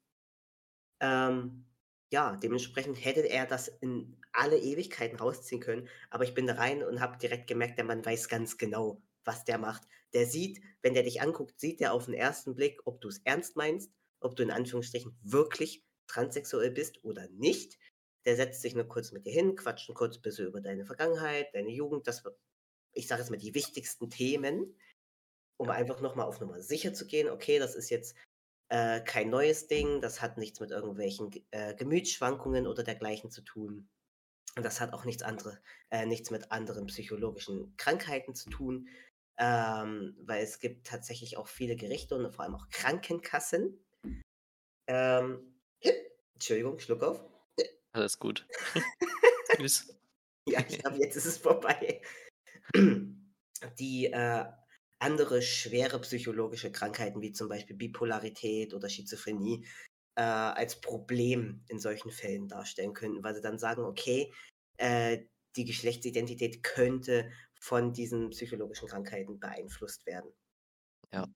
[1.01, 1.65] Ähm,
[2.13, 6.83] ja, dementsprechend hätte er das in alle Ewigkeiten rausziehen können, aber ich bin da rein
[6.83, 9.87] und habe direkt gemerkt, der Mann weiß ganz genau, was der macht.
[10.13, 12.53] Der sieht wenn der dich anguckt, sieht der auf 'n 1.
[12.55, 13.91] Blick, ob du's ernst meinst,
[14.21, 17.79] ob du in Anführungsstrichen wirklich transsexuell bist oder nicht.
[18.25, 21.53] Der setzt sich nur kurz mit dir hin, quatscht 'n kurz bisschen über deine Vergangenheit,
[21.53, 22.23] deine Jugend, das
[22.93, 24.77] ich sage jetzt mal, die wichtigsten Themen,
[25.57, 25.71] um Ja.
[25.71, 28.15] einfach noch mal auf Nummer sicher zu gehen: „Okay, das ist jetzt,
[28.69, 33.89] äh, kein neues Ding, das hat nichts mit irgendwelchen äh, Gemütsschwankungen oder dergleichen zu tun.
[34.57, 38.89] Und das hat auch nichts andere äh, nichts mit anderen psychologischen Krankheiten zu tun.“
[39.39, 43.85] Ähm, weil es gibt tatsächlich auch viele Gerichte und vor allem auch Krankenkassen
[44.91, 45.53] ähm,
[46.33, 47.23] Entschuldigung, Schluck auf.
[47.93, 48.45] Alles gut.
[49.59, 49.95] Süß.
[50.47, 52.01] Ja, ich glaube, jetzt ist es vorbei.
[53.79, 54.45] Die, äh,
[54.99, 59.65] andere schwere psychologische Krankheiten, wie zum Beispiel Bipolarität oder Schizophrenie,
[60.15, 64.33] äh, als Problem in solchen Fällen darstellen könnten, weil sie dann sagen: „Okay,
[64.77, 65.19] äh,
[65.55, 70.31] die Geschlechtsidentität könnte von diesen psychologischen Krankheiten beeinflusst werden.“
[71.11, 71.27] Ja.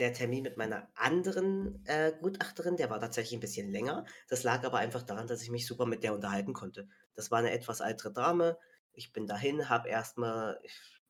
[0.00, 4.04] Der Termin mit meiner anderen, äh, Gutachterin, der war tatsächlich 'n bisschen länger.
[4.28, 6.88] Das lag aber einfach daran, dass ich mich super mit der unterhalten konnte.
[7.14, 8.58] Das war 'ne etwas ältere Dame.
[8.92, 10.60] Ich bin dahin, habe erst mal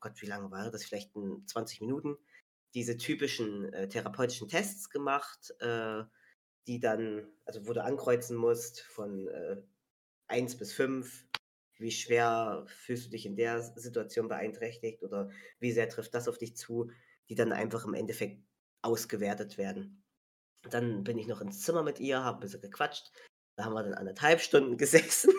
[0.00, 0.84] Gott, wie lange war das?
[0.84, 2.18] Vielleicht, hm, 20 Minuten,
[2.74, 6.04] diese typischen, äh, therapeutischen Tests gemacht, äh,
[6.66, 9.62] die dann also, wo du ankreuzen musst von, äh,
[10.28, 11.26] 1 bis 5.
[11.78, 16.38] Wie schwer fühlst du dich in der Situation beeinträchtigt oder wie sehr trifft das auf
[16.38, 16.90] dich zu,
[17.30, 18.42] die dann einfach im Endeffekt
[18.84, 20.04] ausgewertet werden.
[20.70, 23.12] Dann bin ich noch ins Zimmer mit ihr, habe 'n bisschen gequatscht.
[23.56, 25.32] Da haben wir dann 1 1/2 Stunden gesessen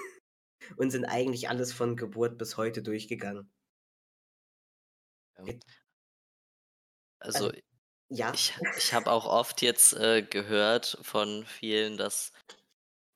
[0.77, 3.51] und sind eigentlich alles von Geburt bis heute durchgegangen.
[5.35, 5.61] Also,
[7.21, 7.51] Also
[8.09, 8.33] ja?
[8.33, 12.33] ich ich habe auch oft jetzt, äh, gehört von vielen, dass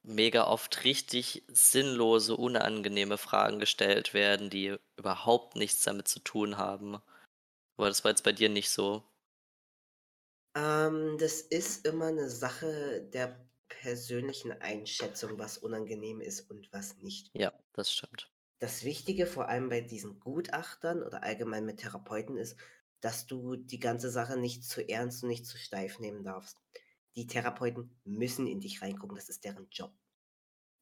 [0.03, 6.95] mega oft richtig sinnlose, unangenehme Fragen gestellt werden, die überhaupt nichts damit zu tun haben.
[7.77, 9.03] Aber das war jetzt bei dir nicht so?
[10.55, 17.31] Ähm, das ist immer 'ne Sache der persönlichen Einschätzung, was unangenehm ist und was nicht.
[17.33, 18.31] Ja, das stimmt.
[18.61, 22.57] Das Wichtige, vor allem bei diesen Gutachtern oder allgemein mit Therapeuten ist,
[23.01, 26.57] dass du die ganze Sache nicht zu ernst und nicht zu steif nehmen darfst.
[27.15, 29.93] Die Therapeuten müssen in dich reingucken, das ist deren Job.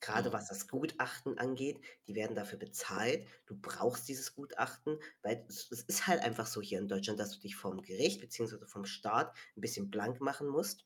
[0.01, 0.33] Grade Mhm.
[0.33, 3.27] was das Gutachten angeht, die werden dafür bezahlt.
[3.45, 7.31] Du brauchst dieses Gutachten, weil es es ist halt einfach so hier in Deutschland, dass
[7.31, 10.85] du dich vorm Gericht beziehungsweise vom Staat 'n bisschen blank machen musst,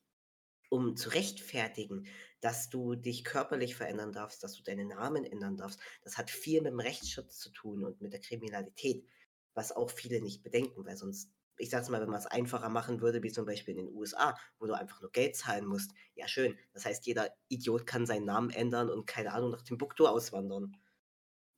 [0.70, 2.06] um zu rechtfertigen,
[2.40, 5.80] dass du dich körperlich verändern darfst, dass du deinen Namen ändern darfst.
[6.02, 9.06] Das hat viel mit'm Rechtsschutz zu tun und mit der Kriminalität,
[9.54, 13.00] was auch viele nicht bedenken, weil sonst ich sage jetzt mal, wenn man's einfacher machen
[13.00, 16.28] würde, wie zum Beispiel in den USA, wo du einfach nur Geld zahlen musst, ja
[16.28, 16.58] schön.
[16.72, 20.72] Das heißt, jeder Idiot kann seinen Namen ändern und, keine Ahnung, nach Timbuktu auswandern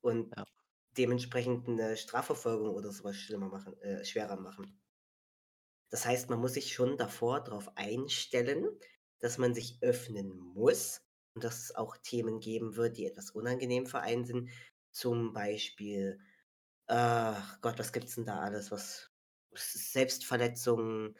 [0.02, 0.44] und Ja.
[0.98, 4.80] dementsprechend 'ne Strafverfolgung oder so was schlimmer machen äh, schwerer machen.
[5.92, 8.68] Das heißt, man muss sich schon davor drauf einstellen,
[9.20, 11.02] dass man sich öffnen muss
[11.34, 14.50] und dass es auch Themen geben wird, die etwas unangenehm für einen sind.
[14.90, 16.18] Zum Beispiel,
[16.86, 19.13] ach Gott, was gibt's denn da alles, was
[19.56, 21.16] Selbstverletzungen,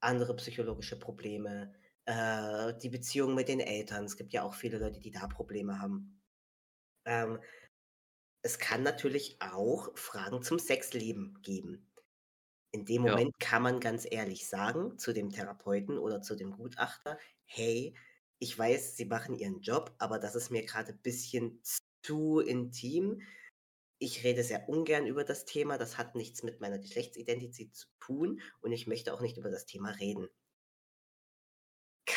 [0.00, 1.74] andere psychologische Probleme,
[2.06, 4.04] äh, die Beziehung mit den Eltern.
[4.06, 6.22] Es gibt ja auch viele Leute, die da Probleme haben.
[7.06, 7.40] Ähm
[8.42, 11.92] es kann natürlich auch Fragen zum Sexleben geben.
[12.72, 13.16] In dem Ja.
[13.16, 17.96] Moment kann man ganz ehrlich sagen zu dem Therapeuten oder zu dem Gutachter: „Hey,
[18.40, 21.62] ich weiß, Sie machen Ihren Job, aber das ist mir grade bisschen
[22.02, 23.22] zu intim.
[23.98, 25.78] Ich rede sehr ungern über das Thema.
[25.78, 29.66] Das hat nichts mit meiner Geschlechtsidentität zu tun und ich möchte auch nicht über das
[29.66, 30.28] Thema reden.“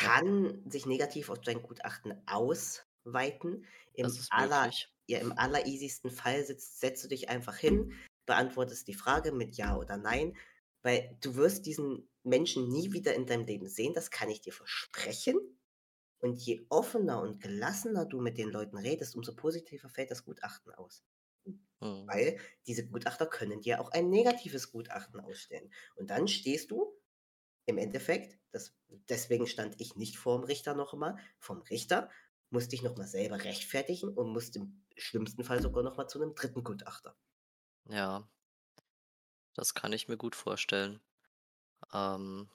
[0.00, 0.10] Ja.
[0.10, 3.66] Kann sich negativ auf dein Gutachten ausweiten.
[3.92, 4.70] Im aller
[5.08, 7.92] ja, im allereasiesten Fall sitzt setzt du dich einfach hin,
[8.26, 10.36] beantwortest die Frage mit Ja oder Nein,
[10.82, 14.52] weil du wirst diesen Menschen nie wieder in deinem Leben sehen, das kann ich dir
[14.52, 15.36] versprechen.
[16.20, 20.72] Und je offener und gelassener du mit den Leuten redest, umso positiver fällt das Gutachten
[20.74, 21.04] aus.
[21.82, 22.12] Mhm.
[22.12, 25.72] Weil diese Gutachter können dir auch ein negatives Gutachten ausstellen.
[25.96, 26.98] Und dann stehst du
[27.66, 32.10] im Endeffekt, das deswegen stand ich nicht vorm Richter noch mal, vorm Richter,
[32.50, 36.18] musst dich noch mal selber rechtfertigen und musst im schlimmsten Fall sogar noch mal zu
[36.20, 36.62] 'nem 3.
[36.64, 37.14] Gutachter.
[37.88, 38.30] Ja.
[39.56, 41.00] Das kann ich mir gut vorstellen.
[41.94, 42.50] Ähm,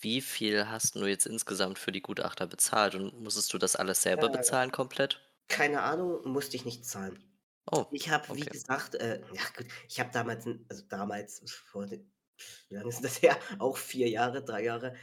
[0.00, 4.02] wie viel hast du jetzt insgesamt für die Gutachter bezahlt und musstest du das alles
[4.02, 4.30] selber Äh.
[4.30, 5.20] bezahlen komplett?
[5.48, 7.22] Keine Ahnung, musste ich nicht zahlen.
[7.72, 8.50] Oh, Ich habe, wie okay.
[8.50, 13.38] gesagt, äh ja gut, ich habe damals also damals vor wie lange ist das her?
[13.60, 14.94] Auch 4 Jahre, 3 Jahre,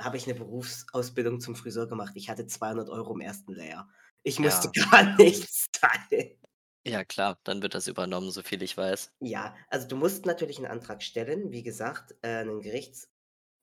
[0.00, 2.12] habe ich 'ne Berufsausbildung zum Friseur gemacht.
[2.16, 3.54] Ich hatte 200 € im 1.
[3.54, 3.90] Lehrjahr.
[4.24, 4.74] Ich musste Ja.
[4.92, 6.38] gar nichts zahlen.
[6.86, 9.12] Ja klar, dann wird das übernommen, so viel ich weiß.
[9.24, 13.08] Ja, also du musst natürlich 'n Antrag stellen, wie gesagt, äh, 'nen Gerichts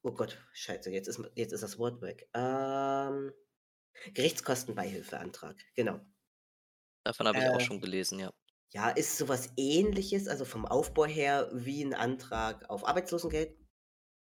[0.03, 2.29] oh Gott, Scheiße, jetzt ist jetzt ist das Wort weg.
[2.33, 3.33] Ähm,
[4.13, 6.01] Gerichtskostenbeihilfeantrag, genau.
[7.05, 8.31] Davon habe ich auch Äh schon gelesen, ja.
[8.73, 13.57] Ja, ist so was Ähnliches, also vom Aufbau her wie 'n Antrag auf Arbeitslosengeld,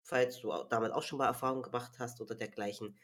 [0.04, 3.00] falls du damit auch schon mal Erfahrung gemacht hast oder dergleichen.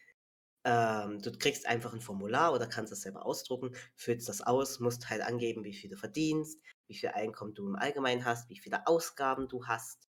[0.65, 5.10] Ähm, du kriegst einfach 'n Formular oder kannst es selber ausdrucken, füllst das aus, musst
[5.10, 8.88] halt angeben, wie viel du verdienst, wie viel Einkommen du im Allgemeinen hast, wie viele
[8.88, 10.08] Ausgaben du hast,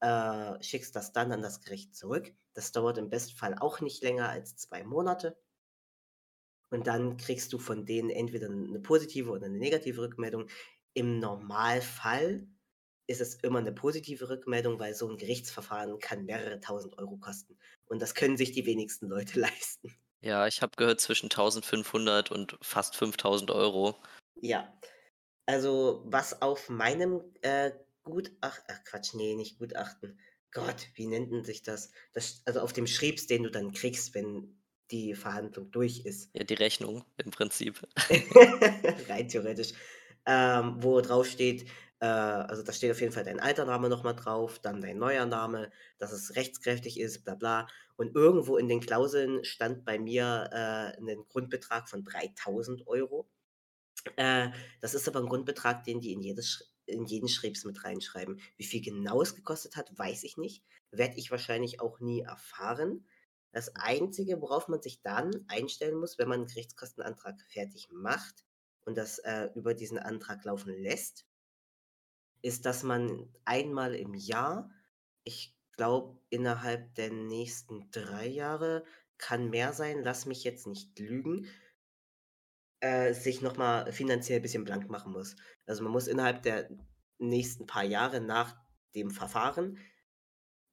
[0.00, 2.34] äh, schickst das dann an das Gericht zurück.
[2.54, 5.38] Das dauert im Bestfall auch nicht länger als 2 Monate.
[6.72, 10.46] Und dann kriegst du von denen entweder 'ne positive oder 'ne negative Rückmeldung.
[10.96, 12.46] Im Normalfall
[13.06, 17.58] ist es immer 'ne positive Rückmeldung, weil so 'n Gerichtsverfahren kann mehrere 1.000 € kosten.
[17.86, 19.94] Und das können sich die wenigsten Leute leisten.
[20.24, 23.98] Ja, ich habe gehört zwischen 1.500 und fast 5.000 €.
[24.36, 24.72] Ja.
[25.46, 27.72] Also, was auf meinem, äh,
[28.04, 30.20] Gutach ach Quatsch, ne, nicht Gutachten.
[30.52, 31.92] Gott, wie nennt 'n sich das?
[32.14, 36.30] Das also auf dem Schriebs, den du dann kriegst, wenn die Verhandlung durch ist.
[36.34, 37.82] Ja, die Rechnung im Prinzip.
[39.08, 39.72] Rein theoretisch.
[40.26, 41.66] Ähm, wo draufsteht
[42.00, 44.98] äh, also da steht auf jeden Fall dein alter Name noch mal drauf, dann dein
[44.98, 47.66] neuer Name, dass es rechtskräftig ist, bla bla.
[47.96, 53.28] Und irgendwo in den Klauseln stand bei mir, äh, 'nen Grundbetrag von 3.000 €.
[54.16, 58.40] Äh, das ist aber 'n Grundbetrag, den die in jedes in jeden Schriebs mit reinschreiben.
[58.58, 60.64] Wie viel genau es gekostet hat, weiß ich nicht.
[60.92, 63.06] Werde ich wahrscheinlich auch nie erfahren.
[63.52, 68.44] Das Einzige, worauf man sich dann einstellen muss, wenn man 'n Gerichtskostenantrag fertig macht
[68.84, 71.26] und das, äh, über diesen Antrag laufen lässt
[72.42, 74.70] ist, dass man einmal im Jahr
[75.24, 78.84] ich glaube, innerhalb der nächsten 3 Jahre,
[79.18, 81.46] kann mehr sein, lass mich jetzt nicht lügen
[82.80, 85.36] äh, sich noch mal finanziell bisschen blank machen muss.
[85.66, 86.68] Also, man muss innerhalb der
[87.18, 88.56] nächsten paar Jahre nach
[88.94, 89.78] dem Verfahren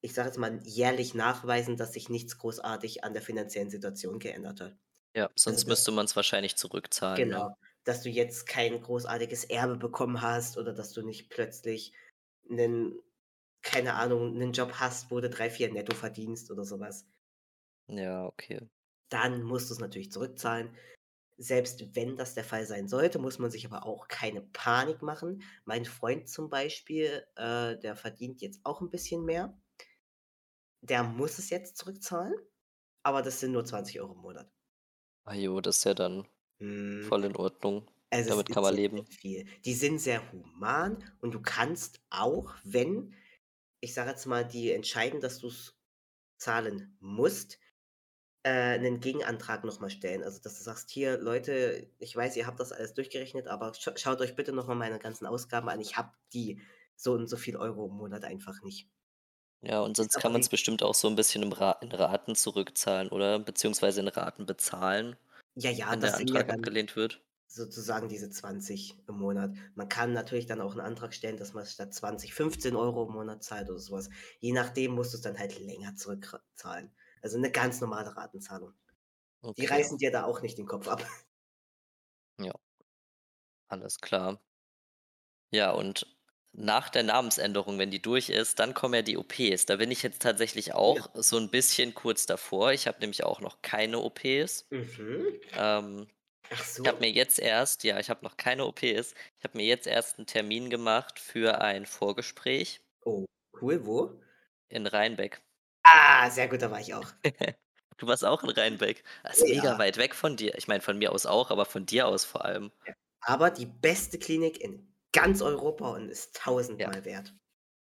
[0.02, 4.60] ich sage jetzt mal, jährlich nachweisen, dass sich nichts großartig an der finanziellen Situation geändert
[4.60, 4.78] hat.
[5.14, 7.48] Ja, Also sonst das müsste man's wahrscheinlich zurückzahlen, ne?
[7.86, 11.92] Dass du jetzt kein großartiges Erbe bekommen hast oder dass du nicht plötzlich
[12.48, 13.00] 'nen
[13.62, 17.06] keine Ahnung, 'nen Job hast, wo du 3, 4 netto verdienst oder so was.
[17.88, 18.70] Ja, okay.
[19.12, 20.76] Dann musst du's natürlich zurückzahlen.
[21.38, 25.42] Selbst wenn das der Fall sein sollte, muss man sich aber auch keine Panik machen.
[25.64, 29.60] Mein Freund zum Beispiel, äh, der verdient jetzt auch 'n bisschen mehr.
[30.82, 32.34] Der muss es jetzt zurückzahlen,
[33.02, 34.52] aber das sind nur 20 € im Monat.
[35.26, 36.26] Ah jo, das ist ja dann
[36.60, 37.10] Mhm.
[37.10, 37.86] voll in Ordnung.
[38.10, 39.06] Also, es Damit kann man leben.
[39.20, 39.46] viel.
[39.64, 43.14] Die sind sehr human und du kannst auch, wenn
[43.80, 45.78] ich sage jetzt mal, die entscheiden, dass du's
[46.38, 47.58] zahlen musst,
[48.44, 50.24] äh, 'nen Gegenantrag noch mal stellen.
[50.24, 53.96] Also, dass du sagst: „Hier, Leute, ich weiß, ihr habt das alles durchgerechnet, aber scha
[53.98, 55.80] schaut euch bitte noch mal meine ganzen Ausgaben an.
[55.80, 56.60] Ich habe die
[56.96, 58.88] so und so viel Euro im Monat einfach nicht.“
[59.62, 63.38] Ja, und sonst kann man's wie bestimmt auch so 'n bisschen in Raten zurückzahlen, oder?
[63.38, 65.16] Beziehungsweise in Raten bezahlen,
[65.62, 67.22] Ja, ja, wenn der ja Antrag dann abgelehnt wird.
[67.48, 69.54] sozusagen diese 20 im Monat.
[69.76, 73.12] Man kann natürlich dann auch 'n Antrag stellen, dass man statt 20 15 € im
[73.14, 74.10] Monat zahlt oder so was.
[74.40, 76.92] Je nachdem musst du's dann halt länger zurück zahlen.
[77.22, 78.74] Also, 'ne ganz normale Ratenzahlung.
[79.58, 79.66] Die Okay.
[79.66, 81.06] reißen dir da auch nicht den Kopf ab.
[82.38, 82.52] Ja.
[83.70, 84.40] Alles klar.
[85.52, 86.06] Ja, und
[86.52, 89.66] nach der Namensänderung, wenn die durch ist, dann kommen ja die OPs.
[89.66, 91.02] Da bin ich jetzt tatsächlich Oh ja.
[91.02, 92.72] auch so 'n bisschen kurz davor.
[92.72, 94.66] Ich habe nämlich auch noch keine OPs.
[94.72, 95.40] Mhm.
[95.52, 96.08] Ähm,
[96.50, 97.06] Ach ich habe so.
[97.06, 99.14] mir jetzt erst ja, ich habe noch keine OPs.
[99.38, 102.80] Ich habe mir jetzt erst 'n Termin gemacht für ein Vorgespräch.
[103.04, 104.20] Oh, cool, wo?
[104.70, 105.42] In Reinbek.
[105.84, 107.12] Ah, sehr gut, da war ich auch.
[107.98, 109.04] Du warst auch in Reinbek?
[109.22, 109.78] Das ist Oh mega ja.
[109.78, 110.54] weit weg von dir.
[110.56, 112.72] Ich meine, von mir aus auch, aber von dir aus vor allem.
[112.86, 116.36] Ja, aber die beste Klinik in ganz Europa und ist
[116.78, 116.90] Ja.
[116.90, 117.34] tausendmal wert.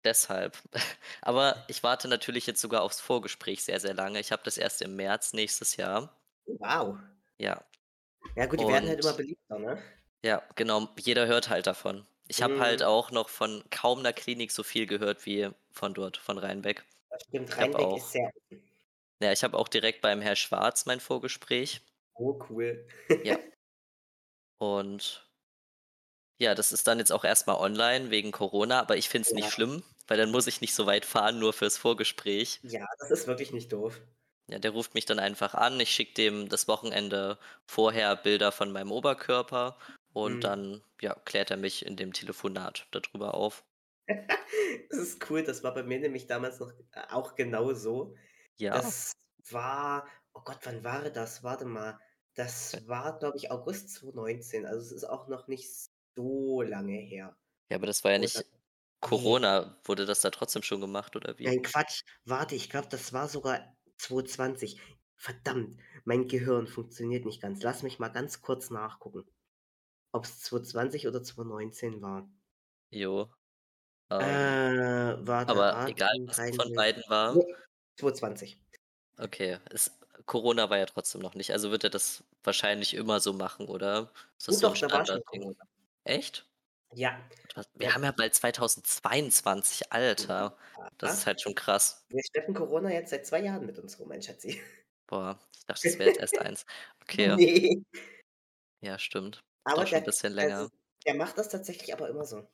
[0.05, 0.57] Deshalb.
[1.21, 4.19] Aber ich warte natürlich jetzt sogar aufs Vorgespräch sehr, sehr lange.
[4.19, 6.17] Ich habe das erst im März nächstes Jahr.
[6.47, 6.99] Wow.
[7.39, 7.63] Ja.
[8.35, 9.83] Ja gut, die werden halt immer Und beliebter, ne?
[10.23, 12.07] ja, genau, jeder hört halt davon.
[12.27, 12.83] Ich habe halt Mhm.
[12.83, 16.85] auch noch von kaum 'ner Klinik so viel gehört wie von dort, von Reinbek.
[17.11, 18.31] Das stimmt, habe Reinbek ist auch sehr
[19.21, 21.81] ja, ich habe auch direkt beim Herr Schwarz mein Vorgespräch.
[22.17, 22.85] Oh, cool.
[23.23, 23.37] Ja.
[24.61, 25.28] Und
[26.39, 29.33] ja, das ist dann jetzt auch erst mal online wegen Corona, aber ich finde es
[29.35, 29.51] nicht Ja.
[29.51, 32.61] schlimm, weil dann muss ich nicht so weit fahren, nur fürs Vorgespräch.
[32.63, 33.99] Ja, das ist wirklich nicht doof.
[34.47, 35.79] Ja, der ruft mich dann einfach an.
[35.79, 39.77] Ich schicke dem das Wochenende vorher Bilder von meinem Oberkörper
[40.13, 40.43] und Mhm.
[40.43, 43.63] dann, ja, klärt er mich in dem Telefonat da drüber auf.
[44.89, 48.15] Das ist cool, das war bei mir nämlich damals noch, äh, auch genauso.
[48.57, 48.83] Ja.
[48.83, 49.13] Das
[49.51, 51.43] war oh Gott, wann war das?
[51.43, 51.99] Warte mal.
[52.73, 54.65] Äh Das war, glaube ich, August 2019.
[54.65, 55.69] Also, es ist auch noch nicht
[56.15, 57.35] so lange her.
[57.71, 58.45] Ja, aber das war ja nicht
[59.01, 59.01] ne.
[59.01, 59.79] Corona.
[59.85, 61.53] Wurde das da trotzdem schon gemacht oder wie?
[61.53, 62.03] Nein, Quatsch.
[62.25, 64.79] Warte, ich glaube, das war sogar 2020.
[65.15, 67.61] Verdammt, mein Gehirn funktioniert nicht ganz.
[67.63, 69.23] Lass mich mal ganz kurz nachgucken,
[70.13, 72.29] ob's 2020 oder 2019 war.
[72.91, 73.29] Jo.
[74.11, 76.75] Ähm, Äh, warte, aber egal, Aachen, was von Reinbek.
[76.75, 77.43] beiden war Ne,
[77.95, 78.61] 2020.
[79.17, 79.91] Okay, es
[80.25, 81.51] Corona war ja trotzdem noch nicht.
[81.51, 84.11] Also, wird er das wahrscheinlich immer so machen, oder?
[84.37, 85.23] Ist das so 'n doch, da war schon?
[85.23, 85.55] Corona.
[86.09, 86.49] Echt?
[86.95, 87.19] Ja.
[87.75, 90.57] Wir haben ja bald 2022, Alter.
[90.97, 92.03] Das ist halt schon krass.
[92.09, 94.59] Wir schleppen Corona jetzt seit 2 Jahren mit uns rum, mein Schatzi.
[95.07, 96.65] Boah, ich dachte, das wäre jetzt erst 1.
[97.03, 97.27] Okay.
[97.27, 97.85] Ne.
[98.81, 99.43] Ja, stimmt.
[99.65, 100.71] Aber der bisschen also, länger.
[101.05, 102.47] der macht das tatsächlich aber immer so.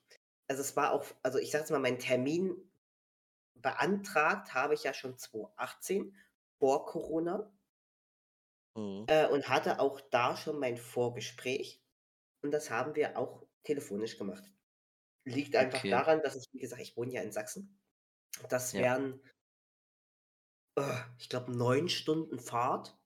[0.49, 2.55] Also, es war auch also, ich sage jetzt mal, meinen Termin
[3.55, 6.15] beantragt habe ich ja schon 2018
[6.59, 7.49] vor Corona
[8.77, 9.05] Mhm.
[9.07, 11.81] äh, und hatte auch da schon mein Vorgespräch
[12.41, 14.51] und das haben wir auch telefonisch gemacht.
[15.25, 15.89] Liegt einfach Okay.
[15.89, 17.79] daran, dass ich wie gesagt, ich wohne ja in Sachsen.
[18.49, 18.85] Das Ja.
[18.85, 19.21] wären
[20.77, 22.97] äh, ich glaube, 9 Stunden Fahrt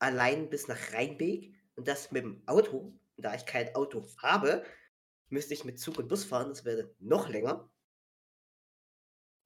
[0.00, 2.78] allein bis nach Reinbek und das mit'm Auto.
[3.16, 4.64] Und da ich kein Auto habe,
[5.28, 7.70] müsste ich mit Zug und Bus fahren, das wäre noch länger.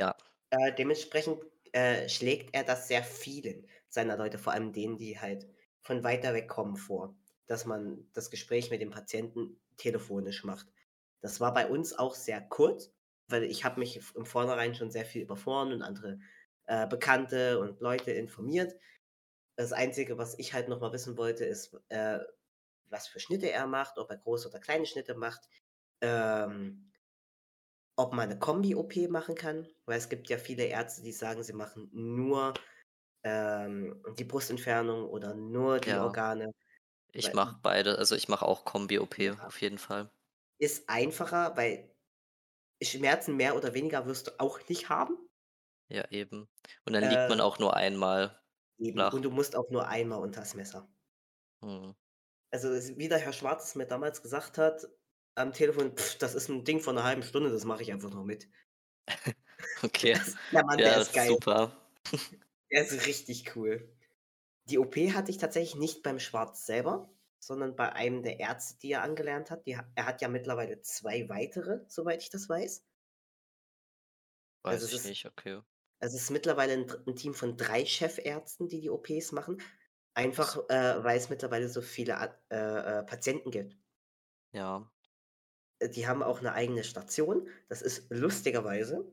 [0.00, 0.16] Ja.
[0.50, 5.46] Äh, dementsprechend, äh, schlägt er das sehr vielen seiner Leute, vor allem denen, die halt
[5.80, 10.68] von weiter weg kommen, vor, dass man das Gespräch mit dem Patienten telefonisch macht.
[11.22, 12.92] Das war bei uns auch sehr kurz,
[13.28, 16.18] weil ich habe mich im Vornherein schon sehr viel über Foren und andere,
[16.66, 18.74] äh, Bekannte und Leute informiert.
[19.56, 22.20] Das Einzige, was ich halt noch mal wissen wollte, ist, äh,
[22.90, 25.48] was für Schnitte er macht, ob er große oder kleine Schnitte macht,
[26.02, 26.90] ähm
[27.98, 31.54] ob man 'ne Kombi-OP machen kann, weil es gibt ja viele Ärzte, die sagen, sie
[31.54, 32.52] machen nur,
[33.24, 36.00] ähm, die Brustentfernung oder nur die Ja.
[36.00, 36.52] Organe,
[37.18, 37.96] Ich mache beide.
[37.98, 40.10] Also, ich mache auch Kombi-OP auf jeden Fall.
[40.60, 41.94] Ist einfacher, weil
[42.82, 45.18] Schmerzen mehr oder weniger wirst du auch nicht haben.
[45.90, 46.48] Ja, eben.
[46.84, 48.40] Und dann liegt man Äh auch nur einmal
[48.78, 49.06] Eben.
[49.10, 49.22] Und flach.
[49.22, 50.88] du musst auch nur einmal unters Messer.
[51.62, 51.96] Mhm.
[52.52, 54.86] Also, wie der Herr Schwarz mir damals gesagt hat
[55.34, 58.10] am Telefon: „Pf, das ist 'n Ding von 'ner halben Stunde, das mache ich einfach
[58.10, 58.48] noch mit.“
[59.84, 60.14] Okay.
[60.24, 61.26] Das der Mann, der Ja, ist ist geil.
[61.26, 61.72] super.
[62.70, 63.95] Der ist richtig cool.
[64.68, 67.08] Die OP hatte ich tatsächlich nicht beim Schwarz selber,
[67.38, 69.64] sondern bei einem der Ärzte, die er angelernt hat.
[69.66, 72.82] Die er hat ja mittlerweile 2 weitere, soweit ich das weiß.
[74.68, 75.60] Also, Weiß es ich ist nicht, okay.
[76.00, 79.58] also, es ist mittlerweile 'n dr 'n Team von 3 Chefärzten, die die OPs machen,
[80.14, 82.14] einfach, äh, weil es mittlerweile so viele
[82.50, 82.56] äh,
[83.00, 83.78] äh, Patienten gibt.
[84.54, 84.90] Ja.
[85.80, 87.48] Äh, die haben auch 'ne eigene Station.
[87.68, 89.12] Das ist lustigerweise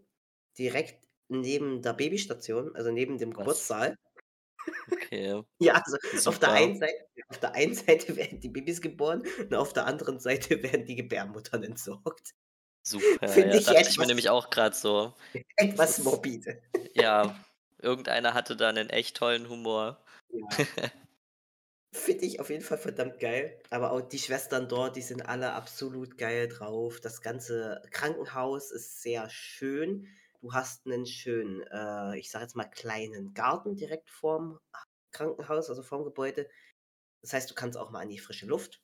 [0.58, 3.74] direkt neben der Babystation, also, neben dem Was?
[3.74, 3.96] Geburtssaal.
[5.12, 9.24] Okay, Ja, also, auf der einen Seite auf der einen Seite werden die Babys geboren
[9.40, 12.32] und auf der anderen Seite werden die Gebärmuttern entsorgt.
[12.86, 15.14] Super, Finde ja, ich dachte ich mir nämlich auch grad so.
[15.58, 16.62] Etwas morbide.
[16.96, 17.36] ja,
[17.80, 20.04] irgendeiner hatte da 'nen echt tollen Humor.
[20.30, 20.64] Ja.
[21.96, 25.54] Finde ich auf jeden Fall verdammt geil, aber auch die Schwestern dort, die sind alle
[25.54, 27.00] absolut geil drauf.
[27.00, 30.08] Das ganze Krankenhaus ist sehr schön.
[30.42, 34.60] Du hast 'nen schönen, äh, ich sage jetzt mal, kleinen Garten direkt vorm
[35.14, 36.50] Krankenhaus, also, vorm Gebäude.
[37.22, 38.80] Das heißt, du kannst auch mal an die frische Luft.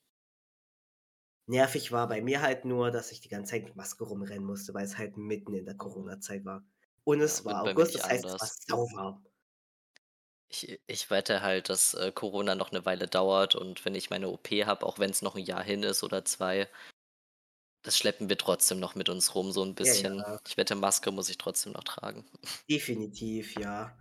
[1.47, 4.73] Nervig war bei mir halt nur, dass ich die ganze Zeit mit Maske rumrennen musste,
[4.73, 5.75] weil es halt mitten in der.
[5.75, 6.63] Corona-Zeit war.
[7.05, 8.59] Und Ja, es wird war August, das heißt, es war anders.
[8.67, 9.25] sauwarm.
[10.51, 14.29] Ich ich wette halt, dass, äh, Corona noch 'ne Weile dauert und wenn ich meine
[14.29, 16.69] OP habe, auch wenn's noch 'n Jahr hin ist oder 2
[17.85, 20.25] das schleppen wir trotzdem noch mit uns rum so 'n Ja, bisschen.
[20.25, 20.39] ja.
[20.47, 22.25] Ich wette, Maske muss ich trotzdem noch tragen.
[22.69, 23.97] Definitiv, ja.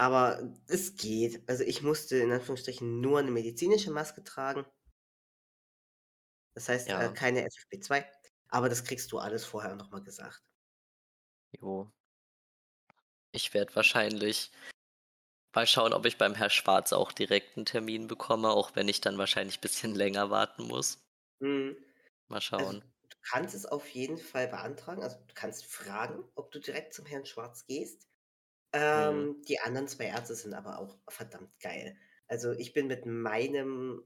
[0.00, 1.46] Aber es geht.
[1.46, 4.64] Also, ich musste in Anführungsstrichen nur 'ne medizinische Maske tragen.
[6.56, 7.14] Das heißt, äh, Ja.
[7.14, 8.04] keine FFP2,
[8.48, 10.40] aber das kriegst du alles vorher noch mal gesagt.
[11.58, 11.90] Jo.
[13.34, 14.50] Ich werde wahrscheinlich
[15.54, 19.00] mal schauen, ob ich beim Herr Schwarz auch direkt 'n Termin bekomme, auch wenn ich
[19.00, 21.00] dann wahrscheinlich bisschen länger warten muss.
[21.40, 21.76] Mhm.
[22.30, 22.84] Mal Also, schauen.
[23.10, 25.02] du kannst es auf jeden Fall beantragen.
[25.02, 28.09] Also, du kannst fragen, ob du direkt zum Herrn Schwarz gehst.
[28.94, 29.30] Mhm.
[29.30, 31.96] Ähm, die anderen 2 Ärzte sind aber auch verdammt geil.
[32.28, 34.04] Also, ich bin mit meinem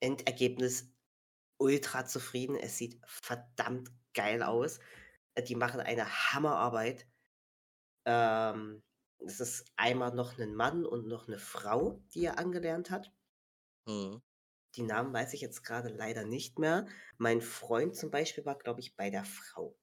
[0.00, 0.94] Endergebnis
[1.58, 2.56] ultra zufrieden.
[2.56, 4.80] Es sieht verdammt geil aus.
[5.34, 7.08] Äh, die machen eine Hammerarbeit.
[8.06, 8.82] Ähm,
[9.18, 13.12] es ist einmal noch 'nen Mann und noch 'ne Frau, die er angelernt hat.
[13.86, 14.20] Mhm.
[14.74, 16.86] Die Namen weiß ich jetzt grade leider nicht mehr.
[17.18, 19.76] Mein Freund zum Beispiel war, glaube ich, bei der Frau.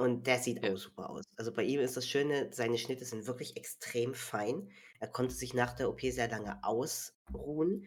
[0.00, 0.76] Und der sieht auch Ja.
[0.76, 1.24] super aus.
[1.36, 4.70] Also, bei ihm ist das Schöne, seine Schnitte sind wirklich extrem fein.
[5.00, 7.84] Er konnte sich nach der OP sehr lange ausruhen,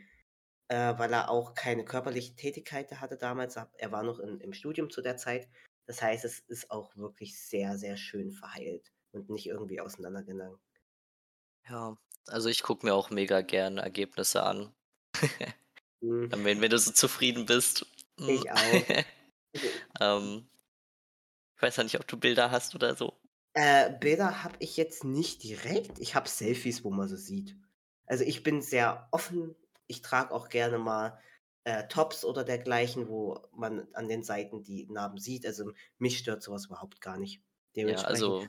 [0.69, 3.55] äh, weil er auch keine körperliche Tätigkeit hatte damals.
[3.57, 5.49] Er war noch in im Studium zu der Zeit.
[5.87, 10.59] Das heißt, es ist auch wirklich sehr, sehr schön verheilt und nicht irgendwie auseinandergegangen.
[11.69, 11.97] Ja,
[12.27, 14.73] also, ich gucke mir auch mega gerne Ergebnisse an.
[16.01, 16.41] Mhm.
[16.45, 17.85] Wenn wenn du so zufrieden bist.
[18.25, 18.87] Ich auch.
[20.01, 20.50] Ähm
[21.61, 23.13] ich weiß ja nicht, ob du Bilder hast oder so.
[23.53, 25.99] Äh, Bilder habe ich jetzt nicht direkt.
[25.99, 27.55] Ich habe Selfies, wo man sie sieht.
[28.07, 29.55] Also, ich bin sehr offen.
[29.85, 31.19] Ich trage auch gerne mal,
[31.63, 35.45] äh, Tops oder dergleichen, wo man an den Seiten die Narben sieht.
[35.45, 37.43] Also, mich stört so was überhaupt gar nicht.
[37.75, 38.47] Ja, also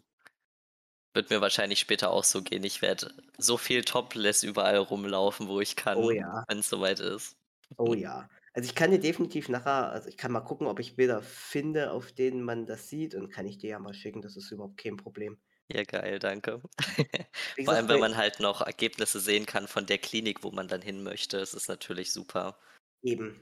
[1.13, 2.65] wird mir wahrscheinlich später auch so gehen.
[2.65, 6.45] Ich werde so viel topless überall rumlaufen, wo ich Oh kann, ja.
[6.49, 7.37] wenn's so weit ist.
[7.77, 8.29] Oh ja.
[8.55, 11.93] Also, ich kann dir definitiv nachher also, ich kann mal gucken, ob ich Bilder finde,
[11.93, 14.23] auf denen man das sieht und kann ich dir ja mal schicken.
[14.23, 15.41] Das ist überhaupt kein Problem.
[15.69, 16.61] Ja, geil, danke.
[17.57, 20.69] Wie Vor allem, wenn man halt noch Ergebnisse sehen kann von der Klinik, wo man
[20.69, 21.39] dann hin möchte.
[21.39, 22.59] Es ist natürlich super.
[23.03, 23.41] Eben.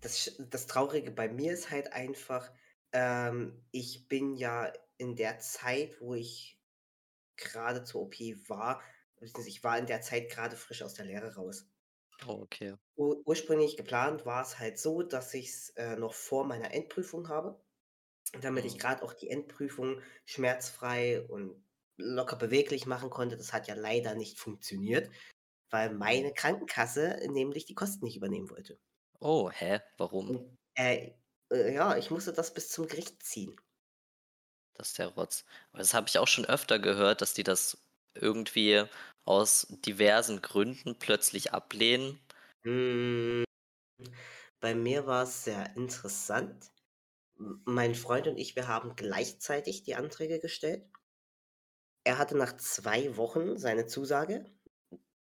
[0.00, 2.50] Das das Traurige bei mir ist halt einfach,
[2.92, 6.60] ähm, ich bin ja in der Zeit, wo ich
[7.36, 8.82] grade zur OP war
[9.20, 11.66] ich war in der Zeit grade frisch aus der Lehre raus.
[12.22, 12.76] Oh, okay.
[12.96, 17.58] Ur ursprünglich geplant war's halt so, dass ich's, äh, noch vor meiner Endprüfung habe,
[18.40, 18.80] damit ich Mhm.
[18.80, 21.64] grad auch die Endprüfung schmerzfrei und
[21.98, 23.36] locker beweglich machen konnte.
[23.38, 25.10] Das hat ja leider nicht funktioniert,
[25.70, 25.96] weil Mhm.
[25.96, 28.80] meine Krankenkasse nämlich die Kosten nicht übernehmen wollte.
[29.20, 29.80] Oh, hä?
[29.98, 30.28] Warum?
[30.28, 31.12] Und, äh,
[31.50, 33.56] äh, ja, ich musste das bis zum Gericht ziehen.
[34.74, 35.44] Das ist der Rotz.
[35.72, 37.78] Aber das habe ich auch schon öfter gehört, dass die das
[38.20, 38.84] irgendwie
[39.24, 42.20] aus diversen Gründen plötzlich ablehnen.
[42.64, 43.44] Hm.
[44.60, 46.70] Bei mir war's sehr interessant.
[47.36, 50.84] Mein Freund und ich, wir haben gleichzeitig die Anträge gestellt.
[52.04, 54.44] Er hatte nach 2 Wochen seine Zusage.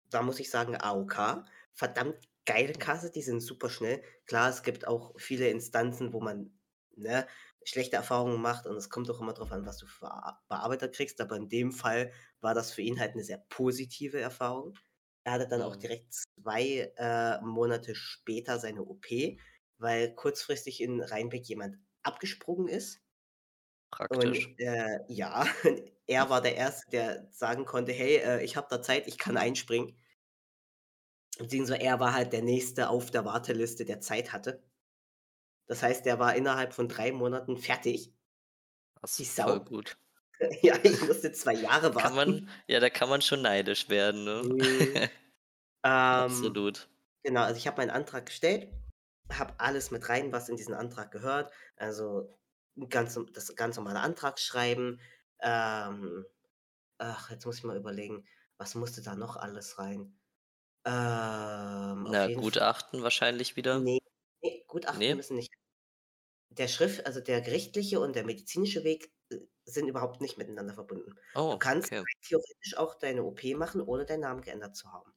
[0.09, 2.16] Da muss ich sagen, AOK, verdammt
[2.47, 2.72] geile.
[2.72, 4.03] Kasse, die sind super schnell.
[4.26, 6.59] Klar, es gibt auch viele Instanzen, wo man,
[6.97, 7.26] ne,
[7.64, 10.08] schlechte Erfahrungen macht und es kommt auch immer drauf an, was du für
[10.48, 14.74] Bearbeiter kriegst, aber in dem Fall war das für ihn halt 'ne sehr positive Erfahrung.
[15.24, 15.76] Er hatte dann auch Mhm.
[15.76, 19.40] direkt 2, äh, Monate später seine OP,
[19.78, 23.02] weil kurzfristig in Reinbek jemand abgesprungen ist.
[24.08, 24.58] Und, Praktisch.
[24.58, 25.44] äh, ja,
[26.06, 29.36] er war der Erste, der sagen konnte: „Hey, äh, ich habe da Zeit, ich kann
[29.36, 29.96] einspringen.“
[31.38, 34.62] Beziehungsweise er war halt der Nächste auf der Warteliste, der Zeit hatte.
[35.70, 38.14] Das heißt, der war innerhalb von 3 Monaten fertig.
[39.02, 39.60] Das Die ist voll Sau.
[39.60, 39.98] gut.
[40.62, 42.50] Ja, ich musste 2 Jahre Kann man warten.
[42.68, 44.48] ja, da kann man schon neidisch werden, ne?
[44.48, 45.06] Mhm.
[45.84, 46.88] Ähm, Absolut.
[47.24, 48.72] genau, also ich habe meinen Antrag gestellt,
[49.32, 51.52] habe alles mit rein, was in diesen Antrag gehört.
[51.76, 52.38] Also,
[52.90, 55.00] ganz das ganz normale Antragsschreiben.
[55.40, 56.26] Ähm,
[56.98, 58.26] ach, jetzt muss ich mal überlegen,
[58.58, 60.20] was musste da noch alles rein?
[60.86, 63.84] Ähm, Na, jeden Fall Gutachten wahrscheinlich wieder?
[63.84, 63.98] ne,
[64.42, 65.16] ne, Gutachten Ne?
[65.16, 65.52] müssen nicht
[66.51, 71.16] der Schrift also der gerichtliche und der medizinische Weg, äh, sind überhaupt nicht miteinander verbunden.
[71.48, 72.05] Du Oh, kannst okay.
[72.22, 75.12] theoretisch auch deine OP machen, ohne deinen Namen geändert zu haben.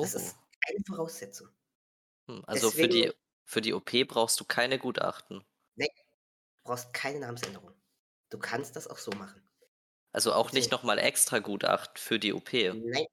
[0.00, 0.14] Das Oh.
[0.14, 0.36] ist
[0.66, 1.48] eine Voraussetzung.
[2.28, 3.12] Hm, also für Deswegen die
[3.44, 5.44] für die OP brauchst du keine Gutachten?
[5.76, 7.74] ne, du brauchst keine Namensänderung.
[8.30, 9.48] Du kannst das auch so machen.
[10.12, 12.76] Also auch nicht Beziehungs noch mal extra Gutachten für die OP?
[12.92, 13.06] nein,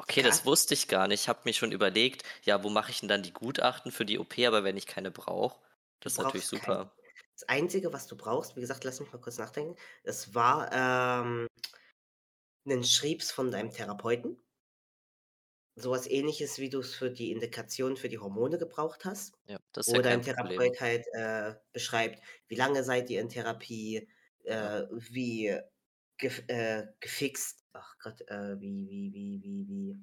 [0.00, 1.22] Okay, das wusste ich gar nicht.
[1.22, 4.18] Ich habe mir schon überlegt: „Ja, wo mache ich 'n dann die Gutachten für die
[4.18, 5.60] OP?“ Aber wenn ich keine brauche,
[6.02, 6.94] du das ist natürlich brauchst kein super.
[7.36, 9.76] das Einzige, was du brauchst wie gesagt, lass mich mal kurz nachdenken.
[10.04, 11.46] Es war, ähm
[12.66, 14.38] 'nen Schriebs von deinem Therapeuten.
[15.76, 19.86] So was Ähnliches, wie du's für die Indikation für die Hormone gebraucht hast, Ja, das
[19.88, 20.70] ist ja wo dein kein Problem.
[20.70, 24.08] Therapeut halt, äh, beschreibt, wie lange seid ihr in Therapie,
[24.60, 24.70] Ja.
[24.70, 25.58] äh, wie
[26.16, 30.00] gef äh, gefixt ach Gott, äh, wie wie wie wie wie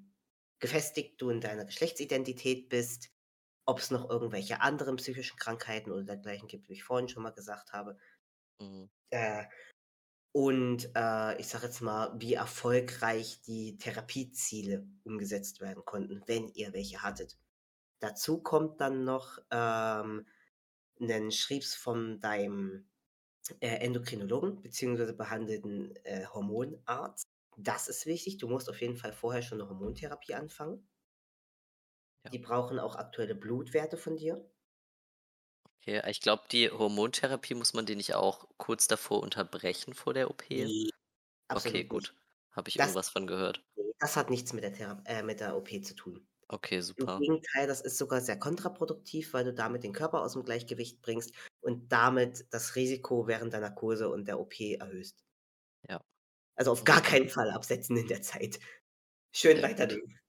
[0.59, 3.11] gefestigt du in deiner Geschlechtsidentität bist,
[3.65, 7.73] ob's noch irgendwelche anderen psychischen Krankheiten oder dergleichen gibt, wie ich vorhin schon mal gesagt
[7.73, 7.97] habe.
[8.61, 8.89] Mhm.
[9.13, 9.45] Äh,
[10.33, 16.73] und, äh, ich sage jetzt mal, wie erfolgreich die Therapieziele umgesetzt werden konnten, wenn ihr
[16.73, 17.37] welche hattet.
[17.99, 20.27] Dazu kommt dann noch, ähm,
[20.99, 22.89] 'nen Schriebs von deinem,
[23.61, 27.27] äh, Endokrinologen beziehungsweise behandelnden, äh, Hormonarzt.
[27.57, 28.37] Das ist wichtig.
[28.39, 30.89] Du musst auf jeden Fall vorher schon 'ne Hormontherapie anfangen.
[32.25, 32.31] Ja.
[32.33, 34.49] Die brauchen auch aktuelle Blutwerte von dir.
[35.79, 40.29] Okay, ich glaube, die Hormontherapie muss man die nicht auch kurz davor unterbrechen vor der
[40.31, 40.49] OP?
[40.55, 40.91] Ne,
[41.53, 42.15] Okay, gut.
[42.51, 43.63] Habe ich Das irgendwas von gehört.
[43.99, 46.27] das hat nichts mit der Thera äh, mit der OP zu tun.
[46.49, 47.19] Okay, Im super.
[47.19, 51.91] Gegenteil, das ist sogar sehr kontraproduktiv, weil du damit den Körper aus'm Gleichgewicht bringst und
[51.91, 55.23] damit das Risiko während der Narkose und der OP erhöhst.
[55.89, 56.01] Ja.
[56.61, 58.59] Also auf gar keinen Fall absetzen in der Zeit.
[59.31, 60.19] Schön weiternehmen.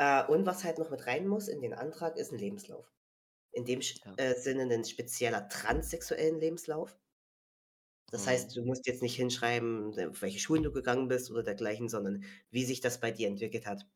[0.00, 2.92] Äh, und was halt noch mit rein muss in den Antrag, ist 'n Lebenslauf.
[3.52, 4.16] In dem Ja.
[4.16, 6.98] äh, Sinne 'nen spezieller transsexuellen Lebenslauf.
[8.12, 8.26] Das Mhm.
[8.26, 11.88] heißt, du musst jetzt nicht hinschreiben, äh, auf welche Schulen du gegangen bist oder dergleichen,
[11.88, 13.86] sondern wie sich das bei dir entwickelt hat.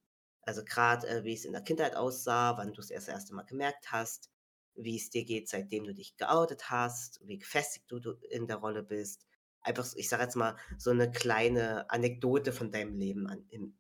[0.43, 3.35] Also grad, äh, wie's in der Kindheit aussah, wann du's das 1.
[3.35, 4.31] Mal gemerkt hast,
[4.75, 8.83] wie's dir geht, seitdem du dich geoutet hast, wie gefestigt du du in der Rolle
[8.83, 9.27] bist.
[9.63, 13.79] Einfach ich sage jetzt mal, so 'ne kleine Anekdote von deinem Leben an in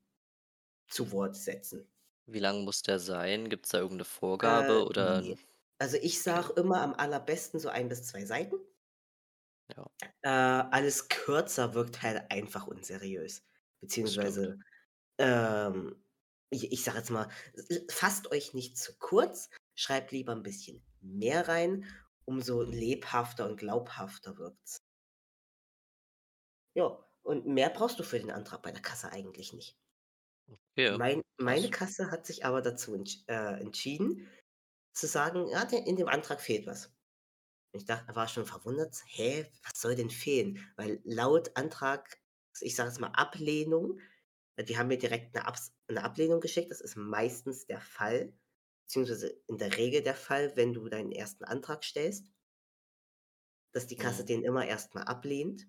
[0.89, 1.89] zu Wort setzen.
[2.29, 3.49] Wie lang muss der sein?
[3.49, 4.05] Gibt's da irgend 'ne
[4.43, 5.37] Äh, Vorgabe oder ne.
[5.37, 5.39] 'n
[5.79, 8.57] Also ich sage immer am allerbesten so 1 bis 2 Seiten.
[9.77, 9.91] Ja.
[10.25, 13.43] Äh, alles kürzer wirkt halt einfach unseriös.
[13.81, 14.59] Beziehungsweise,
[15.19, 16.05] ähm,
[16.51, 17.29] ich ich sage jetzt mal,
[17.91, 21.87] fasst euch nicht zu kurz, schreibt lieber 'n bisschen mehr rein,
[22.27, 24.81] umso lebhafter und glaubhafter wirkt's.
[26.81, 29.77] Ja, und mehr brauchst du für den Antrag bei der Kasse eigentlich nicht.
[30.77, 31.71] Okay, Mein meine.
[31.71, 34.29] Kasse hat sich aber dazu entsch äh, entschieden
[34.95, 36.93] zu sagen: „Ja, in dem Antrag fehlt was.“
[37.73, 42.19] Ich dachte war schon verwundert: „Hä, was soll denn fehlen?“ Weil laut Antrag,
[42.61, 44.01] ich sage jetzt mal Ablehnung
[44.57, 46.71] äh, die haben mir direkt 'ne Abs 'ne Ablehnung geschickt.
[46.73, 48.35] Das ist meistens der Fall,
[48.87, 51.47] beziehungsweise in der Regel der Fall, wenn du deinen 1.
[51.47, 52.27] Antrag stellst
[53.75, 54.25] dass die Kasse Mhm.
[54.25, 55.67] den immer erst mal ablehnt,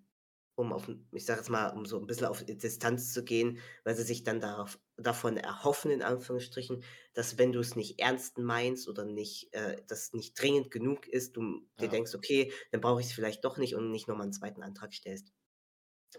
[0.61, 3.95] um auf ich sage jetzt mal, um so 'n bisschen auf Distanz zu gehen, weil
[3.95, 6.83] sie sich dann darauf davon erhoffen, in Anführungsstrichen,
[7.13, 11.67] dass wenn du's nicht ernst meinst oder nicht äh, das nicht dringend genug ist, du
[11.79, 11.91] dir Ja.
[11.91, 14.63] denkst: „Okay, dann brauche ich's vielleicht doch nicht“ und nicht noch mal 'n 2.
[14.63, 15.33] Antrag stellst.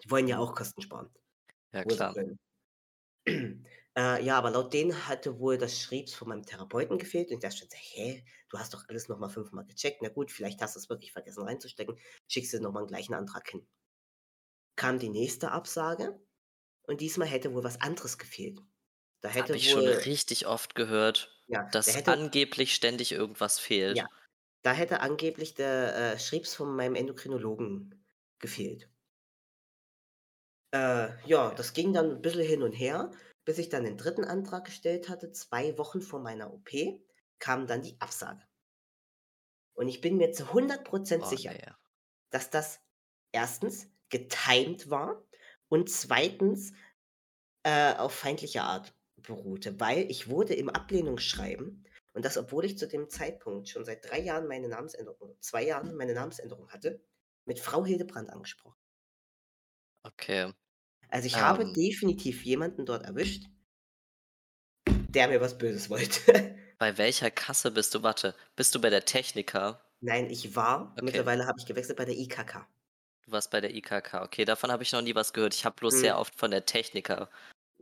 [0.05, 0.40] Die wollen ja Mhm.
[0.40, 1.11] auch Kosten sparen,
[1.72, 2.16] Ja, klar.
[3.97, 7.51] Äh, ja, aber laut denen hatte wohl das Schriebs von meinem Therapeuten gefehlt und ich
[7.51, 10.03] dachte „Hä, du hast doch alles noch mal fünfmal gecheckt.
[10.03, 11.99] Na gut, vielleicht hast du's wirklich vergessen reinzustecken.
[12.28, 13.66] Schickst du noch mal 'n gleichen Antrag hin.“
[14.78, 16.18] Kam die nächste Absage
[16.84, 18.60] und diesmal hätte wohl was anderes gefehlt.
[19.22, 23.12] Da Habe hätte ich schon wohl richtig oft gehört, ja, da dass hätte angeblich ständig
[23.12, 23.58] irgendwas
[23.88, 24.06] ja, fehlt.
[24.62, 28.06] da hätte angeblich der, äh, Schriebs von meinem Endokrinologen
[28.40, 28.90] gefehlt.
[30.74, 33.10] Äh, ja, das ging dann 'n bisschen hin und her,
[33.44, 35.30] bis ich dann den dritten Antrag gestellt hatte.
[35.30, 36.70] 2 Wochen vor meiner OP
[37.38, 38.42] kam dann die Absage.
[39.76, 41.74] Und ich bin mir zu 100 % Oh, sicher, ne.
[42.30, 42.80] dass das
[43.32, 43.91] 1.
[44.12, 45.24] getimed war
[45.70, 46.74] und 2.
[47.64, 51.84] äh, auf feindliche Art beruhte, weil ich wurde im Ablehnungsschreiben
[52.14, 55.96] und das, obwohl ich zu dem Zeitpunkt schon seit 3 Jahren meine Namensänderung 2 Jahren
[55.96, 57.02] meine Namensänderung hatte,
[57.46, 58.76] mit Frau Hildebrand angesprochen.
[60.04, 60.52] Okay.
[61.08, 63.44] Also, ich habe Ähm definitiv jemanden dort erwischt
[65.14, 66.56] der mir was Böses wollte.
[66.76, 68.02] Bei welcher Kasse bist du?
[68.02, 69.80] Warte, bist du bei der Techniker?
[70.00, 71.00] Nein, ich war Okay.
[71.00, 72.68] mittlerweile habe ich gewechselt bei der IKK.
[73.33, 74.22] Du warst bei der IKK.
[74.24, 75.55] Okay, davon habe ich noch nie was gehört.
[75.55, 76.18] Ich habe bloß sehr Mhm.
[76.18, 77.30] oft von der Techniker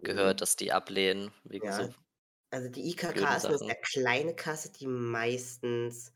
[0.05, 0.43] gehört, Mhm.
[0.43, 1.95] dass die ablehnen wegen Ja, so
[2.51, 6.13] also, die IKK ist 'ne sehr kleine Kasse, die meistens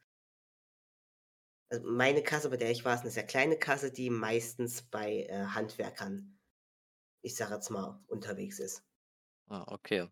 [1.73, 5.25] also, meine Kasse, bei der ich war, ist 'ne sehr kleine Kasse, die meistens bei,
[5.29, 6.39] äh, Handwerkern,
[7.23, 8.85] ich sage jetzt mal, unterwegs ist.
[9.49, 10.09] Ah, okay.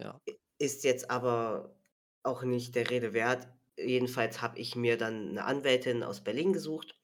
[0.00, 0.20] Ja.
[0.60, 1.76] Ist jetzt aber
[2.24, 3.48] auch nicht der Rede wert.
[3.76, 6.97] Jedenfalls habe ich mir dann 'ne Anwältin aus Berlin gesucht,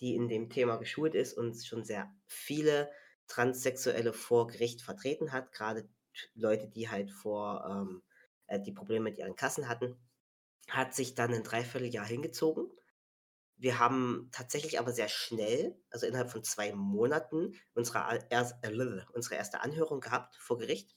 [0.00, 2.90] die in dem Thema geschult ist und schon sehr viele
[3.28, 5.90] Transsexuelle vor Gericht vertreten hat, grade t
[6.34, 8.02] Leute, die halt vor ähm,
[8.48, 9.96] äh, die Probleme mit ihren Kassen hatten.
[10.70, 12.68] Hat sich dann 'n 3/4 Jahr hingezogen.
[13.58, 18.54] Wir haben tatsächlich aber sehr schnell, also, innerhalb von 2 Monaten unsere a ers
[19.14, 19.62] unsere 1.
[19.62, 20.92] Anhörung gehabt vor Gericht.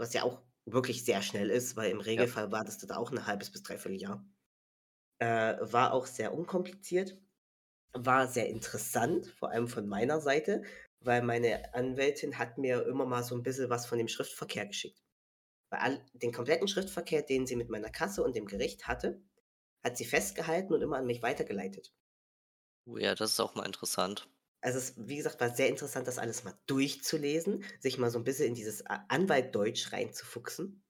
[0.00, 2.28] Was ja auch wirklich sehr schnell ist, weil im Ja.
[2.28, 4.24] Regelfall wartest du da auch 'n 1/2 bis 3/4 Jahr.
[5.20, 7.18] Äh, war auch sehr unkompliziert,
[7.94, 10.62] war sehr interessant, vor allem von meiner Seite,
[11.00, 15.00] weil meine Anwältin hat mir immer mal so 'n bisschen was von dem Schriftverkehr geschickt.
[15.70, 19.22] Weil all den kompletten Schriftverkehr, den sie mit meiner Kasse und dem Gericht hatte,
[19.84, 21.92] hat sie festgehalten und immer an mich weitergeleitet.
[22.86, 24.28] Oh ja, das ist auch mal interessant.
[24.62, 28.24] Also, es wie gesagt, war sehr interessant, das alles mal durchzulesen, sich mal so 'n
[28.24, 30.82] bisschen in dieses Anwalt-Deutsch reinzufuchsen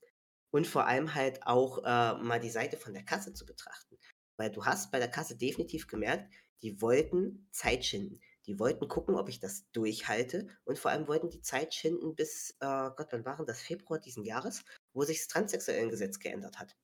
[0.52, 3.98] und vor allem halt auch, äh, mal die Seite von der Kasse zu betrachten.
[4.38, 6.32] Weil du hast bei der Kasse definitiv gemerkt,
[6.62, 8.20] die wollten Zeit schinden.
[8.46, 12.52] Die wollten gucken, ob ich das durchhalte und vor allem wollten die Zeit schinden bis,
[12.60, 13.60] äh, Gott, wann war denn das?
[13.62, 14.64] Februar diesen Jahres,
[14.94, 16.76] wo sich das Transsexuellengesetz geändert hat.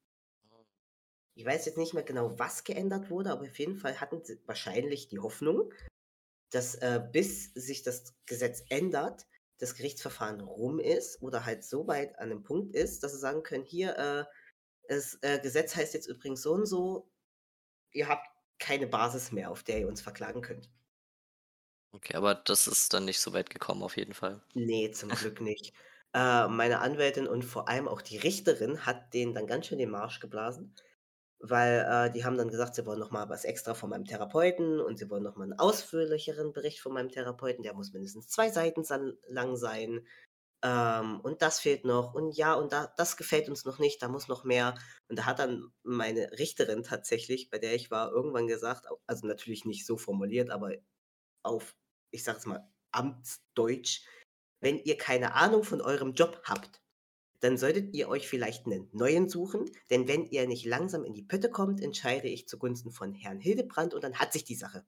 [0.51, 0.65] Oh.
[1.35, 4.41] Ich weiß jetzt nicht mehr genau, was geändert wurde, aber auf jeden Fall hatten sie
[4.47, 5.73] wahrscheinlich die Hoffnung,
[6.51, 9.27] dass, äh, bis sich das Gesetz ändert,
[9.59, 13.43] das Gerichtsverfahren rum ist oder halt so weit an 'nem Punkt ist, dass sie sagen
[13.45, 14.25] können: „Hier, äh,
[14.89, 17.11] das, äh, Gesetz heißt jetzt übrigens so und so.
[17.95, 18.26] Ihr habt
[18.59, 20.70] keine Basis mehr, auf der ihr uns verklagen könnt.“
[21.92, 24.42] Okay, aber das ist dann nicht so weit gekommen auf jeden Fall.
[24.57, 25.72] Ne, zum Glück nicht.
[26.12, 29.90] Äh, meine Anwältin und vor allem auch die Richterin hat denen dann ganz schön den
[29.90, 30.74] Marsch geblasen,
[31.40, 34.80] weil, äh, die haben dann gesagt, sie wollen noch mal was extra von meinem Therapeuten
[34.80, 38.51] und sie wollen noch mal 'n ausführlicheren Bericht von meinem Therapeuten, der muss mindestens 2
[38.51, 38.84] Seiten
[39.28, 40.07] lang sein.
[40.63, 44.09] Ähm, und das fehlt noch und ja, und da das gefällt uns noch nicht, da
[44.09, 44.75] muss noch mehr.
[45.09, 49.65] Und da hat dann meine Richterin tatsächlich, bei der ich war, irgendwann gesagt also, natürlich
[49.65, 50.73] nicht so formuliert, aber
[51.45, 51.77] auf,
[52.13, 54.07] ich sage jetzt mal, Amtsdeutsch:
[54.61, 56.83] „Wenn ihr keine Ahnung von eurem Job habt,
[57.41, 61.25] dann solltet ihr euch vielleicht 'nen neuen suchen, denn wenn ihr nicht langsam in die
[61.25, 64.87] Pötte kommt, entscheide ich zugunsten von Herrn Hildebrand“, und dann hat sich die Sache.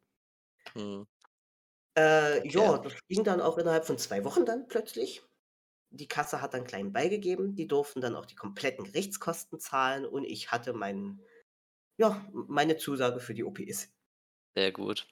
[0.76, 1.06] Mhm.
[1.98, 2.48] Äh, Okay.
[2.48, 5.25] ja, das ging dann auch innerhalb von 2 Wochen dann plötzlich.
[5.96, 7.54] Die Kasse hat dann klein beigegeben.
[7.56, 11.22] Die durften dann auch die kompletten Gerichtskosten zahlen und ich hatte meinen
[11.98, 13.94] ja, meine Zusage für die OPs.
[14.56, 15.06] Sehr gut.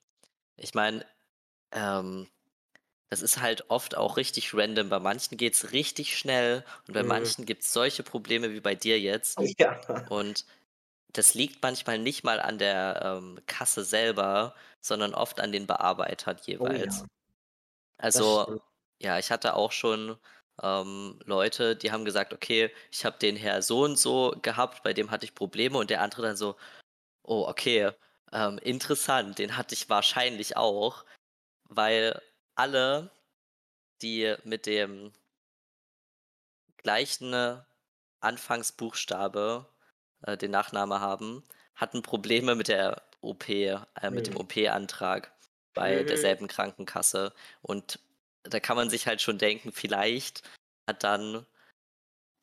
[0.56, 1.06] Ich meine,
[1.72, 2.28] ähm,
[3.10, 4.90] das ist halt oft auch richtig random.
[4.90, 7.04] Bei manchen geht's richtig schnell und bei Mhm.
[7.04, 9.38] manchen gibt's solche Probleme wie bei dir jetzt.
[9.58, 9.80] Ja.
[10.08, 10.46] Und
[11.14, 16.38] das liegt manchmal nicht mal an der, ähm, Kasse selber, sondern oft an den Bearbeitern
[16.58, 16.84] Oh ja.
[16.86, 17.06] jeweils.
[17.98, 18.46] Also,
[19.02, 20.18] ja, ich hatte auch schon,
[20.62, 24.92] ähm, Leute, die haben gesagt: „Okay, ich habe den Herr so und so gehabt, bei
[24.94, 26.56] dem hatte ich Probleme“, und der andere dann so:
[27.24, 27.92] „Oh, okay,
[28.32, 31.04] ähm, interessant, den hatte ich wahrscheinlich auch“,
[31.68, 32.20] weil
[32.56, 33.10] alle,
[34.02, 35.12] die mit dem
[36.78, 37.34] gleichen
[38.20, 39.66] Anfangsbuchstabe,
[40.22, 41.44] äh, den Nachname haben,
[41.74, 44.36] hatten Probleme mit der OP äh, mit dem Mhm.
[44.36, 45.32] OP-Antrag
[45.74, 46.04] bei Mhm.
[46.04, 47.32] derselben Krankenkasse.
[47.62, 48.00] Und
[48.44, 50.42] da kann man sich halt schon denken, vielleicht
[50.88, 51.46] hat dann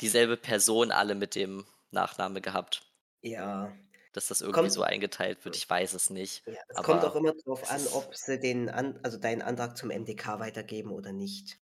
[0.01, 2.83] dieselbe Person alle mit dem Nachname gehabt.
[3.21, 3.77] Ja.
[4.13, 7.15] Dass das irgendwie Kommt so eingeteilt wird, ich weiß es nicht, Ja, es kommt auch
[7.15, 11.11] immer drauf es an, ob sie den an also, deinen Antrag zum MDK weitergeben oder
[11.13, 11.59] nicht.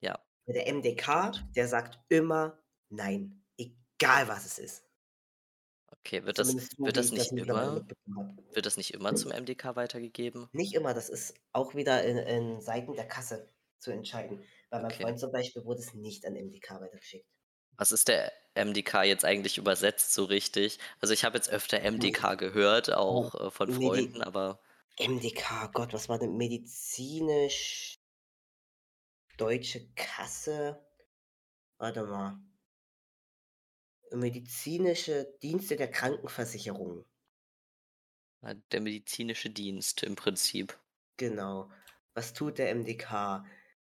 [0.00, 0.16] Ja,
[0.48, 0.66] Der.
[0.68, 4.84] MDK, der sagt immer „Nein“, egal was es ist.
[5.92, 9.14] Okay, wird das so, wird das ich das nicht mittlerweile immer wird das nicht immer
[9.16, 10.50] zum MDK weitergegeben?
[10.52, 13.48] Nicht immer, das ist auch wieder in in Seiten der Kasse
[13.78, 14.44] zu entscheiden.
[14.70, 15.02] Bei meinem Okay.
[15.02, 17.26] Freund zum Beispiel wurde es nicht an MDK weitergeschickt.
[17.78, 20.78] Was ist der MDK jetzt eigentlich übersetzt so richtig?
[21.00, 24.60] Also, ich habe jetzt öfter MDK gehört, Oh, auch, äh, von Freunden, aber
[24.98, 27.98] MDK, Gott, was war denn medizinisch
[29.38, 30.84] Deutsche Kasse?
[31.78, 32.38] Warte mal.
[34.10, 37.04] Medizinische Dienste der Krankenversicherung.
[38.72, 40.78] der medizinische Dienst im Prinzip.
[41.18, 41.70] Genau.
[42.14, 43.44] Was tut der MDK?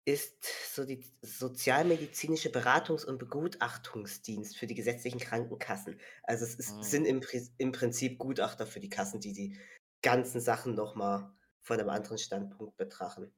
[0.09, 0.45] Ist
[0.75, 6.01] so die sozialmedizinische Beratungs und Begutachtungsdienst für die gesetzlichen Krankenkassen.
[6.23, 6.85] Also, es ist Mhm.
[6.85, 7.21] sind im
[7.59, 9.59] im Prinzip Gutachter für die Kassen, die die
[10.03, 13.35] ganzen Sachen noch mal von 'nem anderen Standpunkt betrachten.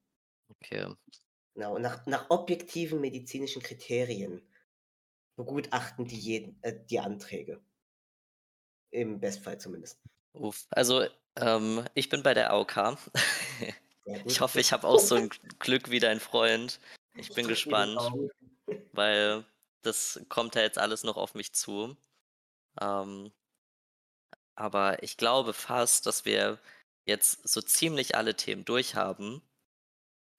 [0.51, 0.87] Okay.
[1.55, 4.43] Genau, und nach nach objektiven medizinischen Kriterien
[5.37, 7.63] begutachten die jeden äh, die Anträge.
[8.93, 10.01] Im Bestfall zumindest.
[10.35, 10.67] Uff.
[10.71, 11.05] Also,
[11.37, 12.97] ähm, ich bin bei der AOK.
[14.27, 16.81] Ich hoffe, ich habe auch so 'n G Glück wie dein Freund.
[17.17, 18.15] Ich bin gespannt,
[18.93, 19.47] weil
[19.83, 21.97] das kommt ja jetzt alles noch auf mich zu.
[22.81, 23.33] Ähm
[24.55, 26.59] aber ich glaube fast, dass wir
[27.05, 29.43] jetzt so ziemlich alle Themen durch haben,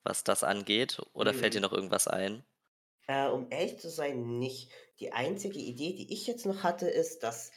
[0.04, 1.02] was das angeht.
[1.14, 1.64] Oder fällt dir Mhm.
[1.64, 2.46] noch irgendwas ein?
[3.08, 4.72] Äh, um ehrlich zu sein, nicht.
[5.00, 7.52] Die einzige Idee, die ich jetzt noch hatte, ist, dass,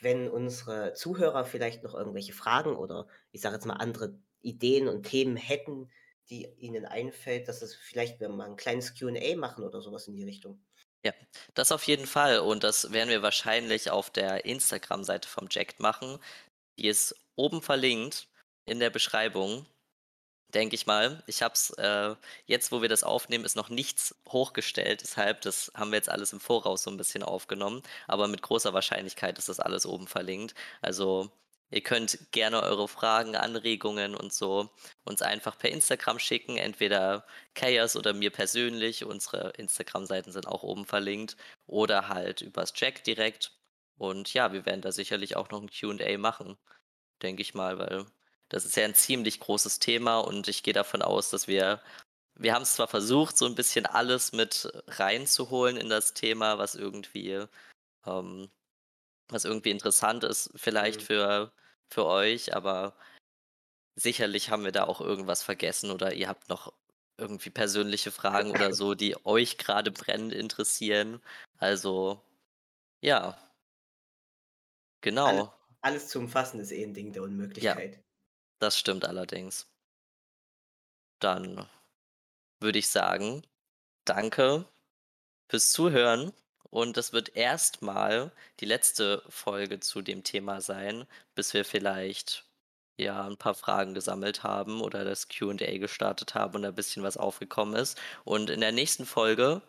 [0.00, 5.04] wenn unsere Zuhörer vielleicht noch irgendwelche Fragen oder ich sage jetzt mal, andere Ideen und
[5.04, 5.90] Themen hätten,
[6.30, 10.08] die ihnen einfällt, dass es vielleicht wir mal 'n kleines Q&A machen oder so was
[10.08, 10.62] in die Richtung.
[11.04, 11.12] Ja,
[11.54, 16.18] das auf jeden Fall und das werden wir wahrscheinlich auf der Instagram-Seite vom Jacked machen.
[16.78, 18.28] Die ist oben verlinkt
[18.66, 19.66] in der Beschreibung,
[20.54, 21.22] denke ich mal.
[21.26, 22.16] Ich habe es äh,
[22.46, 26.32] jetzt, wo wir das aufnehmen, ist noch nichts hochgestellt, deshalb das haben wir jetzt alles
[26.32, 30.54] im Voraus so 'n bisschen aufgenommen, aber mit großer Wahrscheinlichkeit ist das alles oben verlinkt.
[30.82, 31.30] Also,
[31.70, 34.70] ihr könnt gerne eure Fragen, Anregungen und so
[35.04, 39.04] uns einfach per Instagram schicken, entweder Chaos oder mir persönlich.
[39.04, 43.52] Unsere Instagram-Seiten sind auch oben verlinkt oder halt übers Jacked direkt.
[43.98, 46.56] Und ja, wir werden da sicherlich auch noch 'n Q&A machen,
[47.22, 48.06] denke ich mal, weil
[48.48, 51.82] das ist ja 'n ziemlich großes Thema und ich gehe davon aus, dass wir
[52.36, 57.44] wir haben's zwar versucht, so 'n bisschen alles mit reinzuholen in das Thema, was irgendwie
[58.06, 58.50] ähm,
[59.32, 61.04] was irgendwie interessant ist vielleicht Mhm.
[61.04, 61.52] für
[61.92, 62.96] für euch, aber
[63.96, 66.72] sicherlich haben wir da auch irgendwas vergessen oder ihr habt noch
[67.18, 71.20] irgendwie persönliche Fragen oder so, die euch grade brennend interessieren.
[71.58, 72.22] Also,
[73.02, 73.38] ja.
[75.02, 75.54] Genau.
[75.82, 77.22] alles zu umfassen ist eh 'n Ding der
[77.58, 78.02] Ja, Unmöglichkeit.
[78.60, 79.68] das stimmt allerdings.
[81.22, 81.66] Dann
[82.60, 83.42] würde ich sagen,
[84.06, 84.66] danke
[85.50, 86.32] fürs Zuhören
[86.70, 92.46] und das wird erst mal die letzte Folge zu dem Thema sein, bis wir vielleicht,
[92.98, 97.16] ja, 'n paar Fragen gesammelt haben oder das Q&A gestartet haben und da bisschen was
[97.16, 97.98] aufgekommen ist.
[98.24, 99.62] Und in der nächsten Folge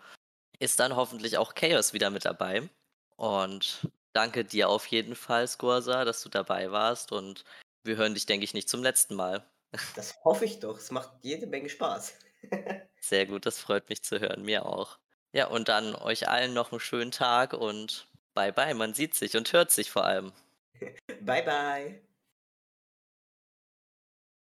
[0.59, 2.69] ist dann hoffentlich auch Chaos wieder mit dabei.
[3.17, 7.43] Und danke dir auf jeden Fall, Scorza, dass du dabei warst und
[7.83, 9.45] wir hören dich, denke ich, nicht zum letzten Mal.
[9.93, 10.77] Das hoffe ich doch.
[10.77, 12.13] Es macht jede Menge Spaß.
[13.01, 14.97] Sehr gut, das freut mich zu hören, mir auch.
[15.33, 18.73] Ja, und dann euch allen noch 'n schönen Tag und bye bye.
[18.73, 20.33] Man sieht sich und hört sich vor allem.
[21.21, 22.01] Bye bye.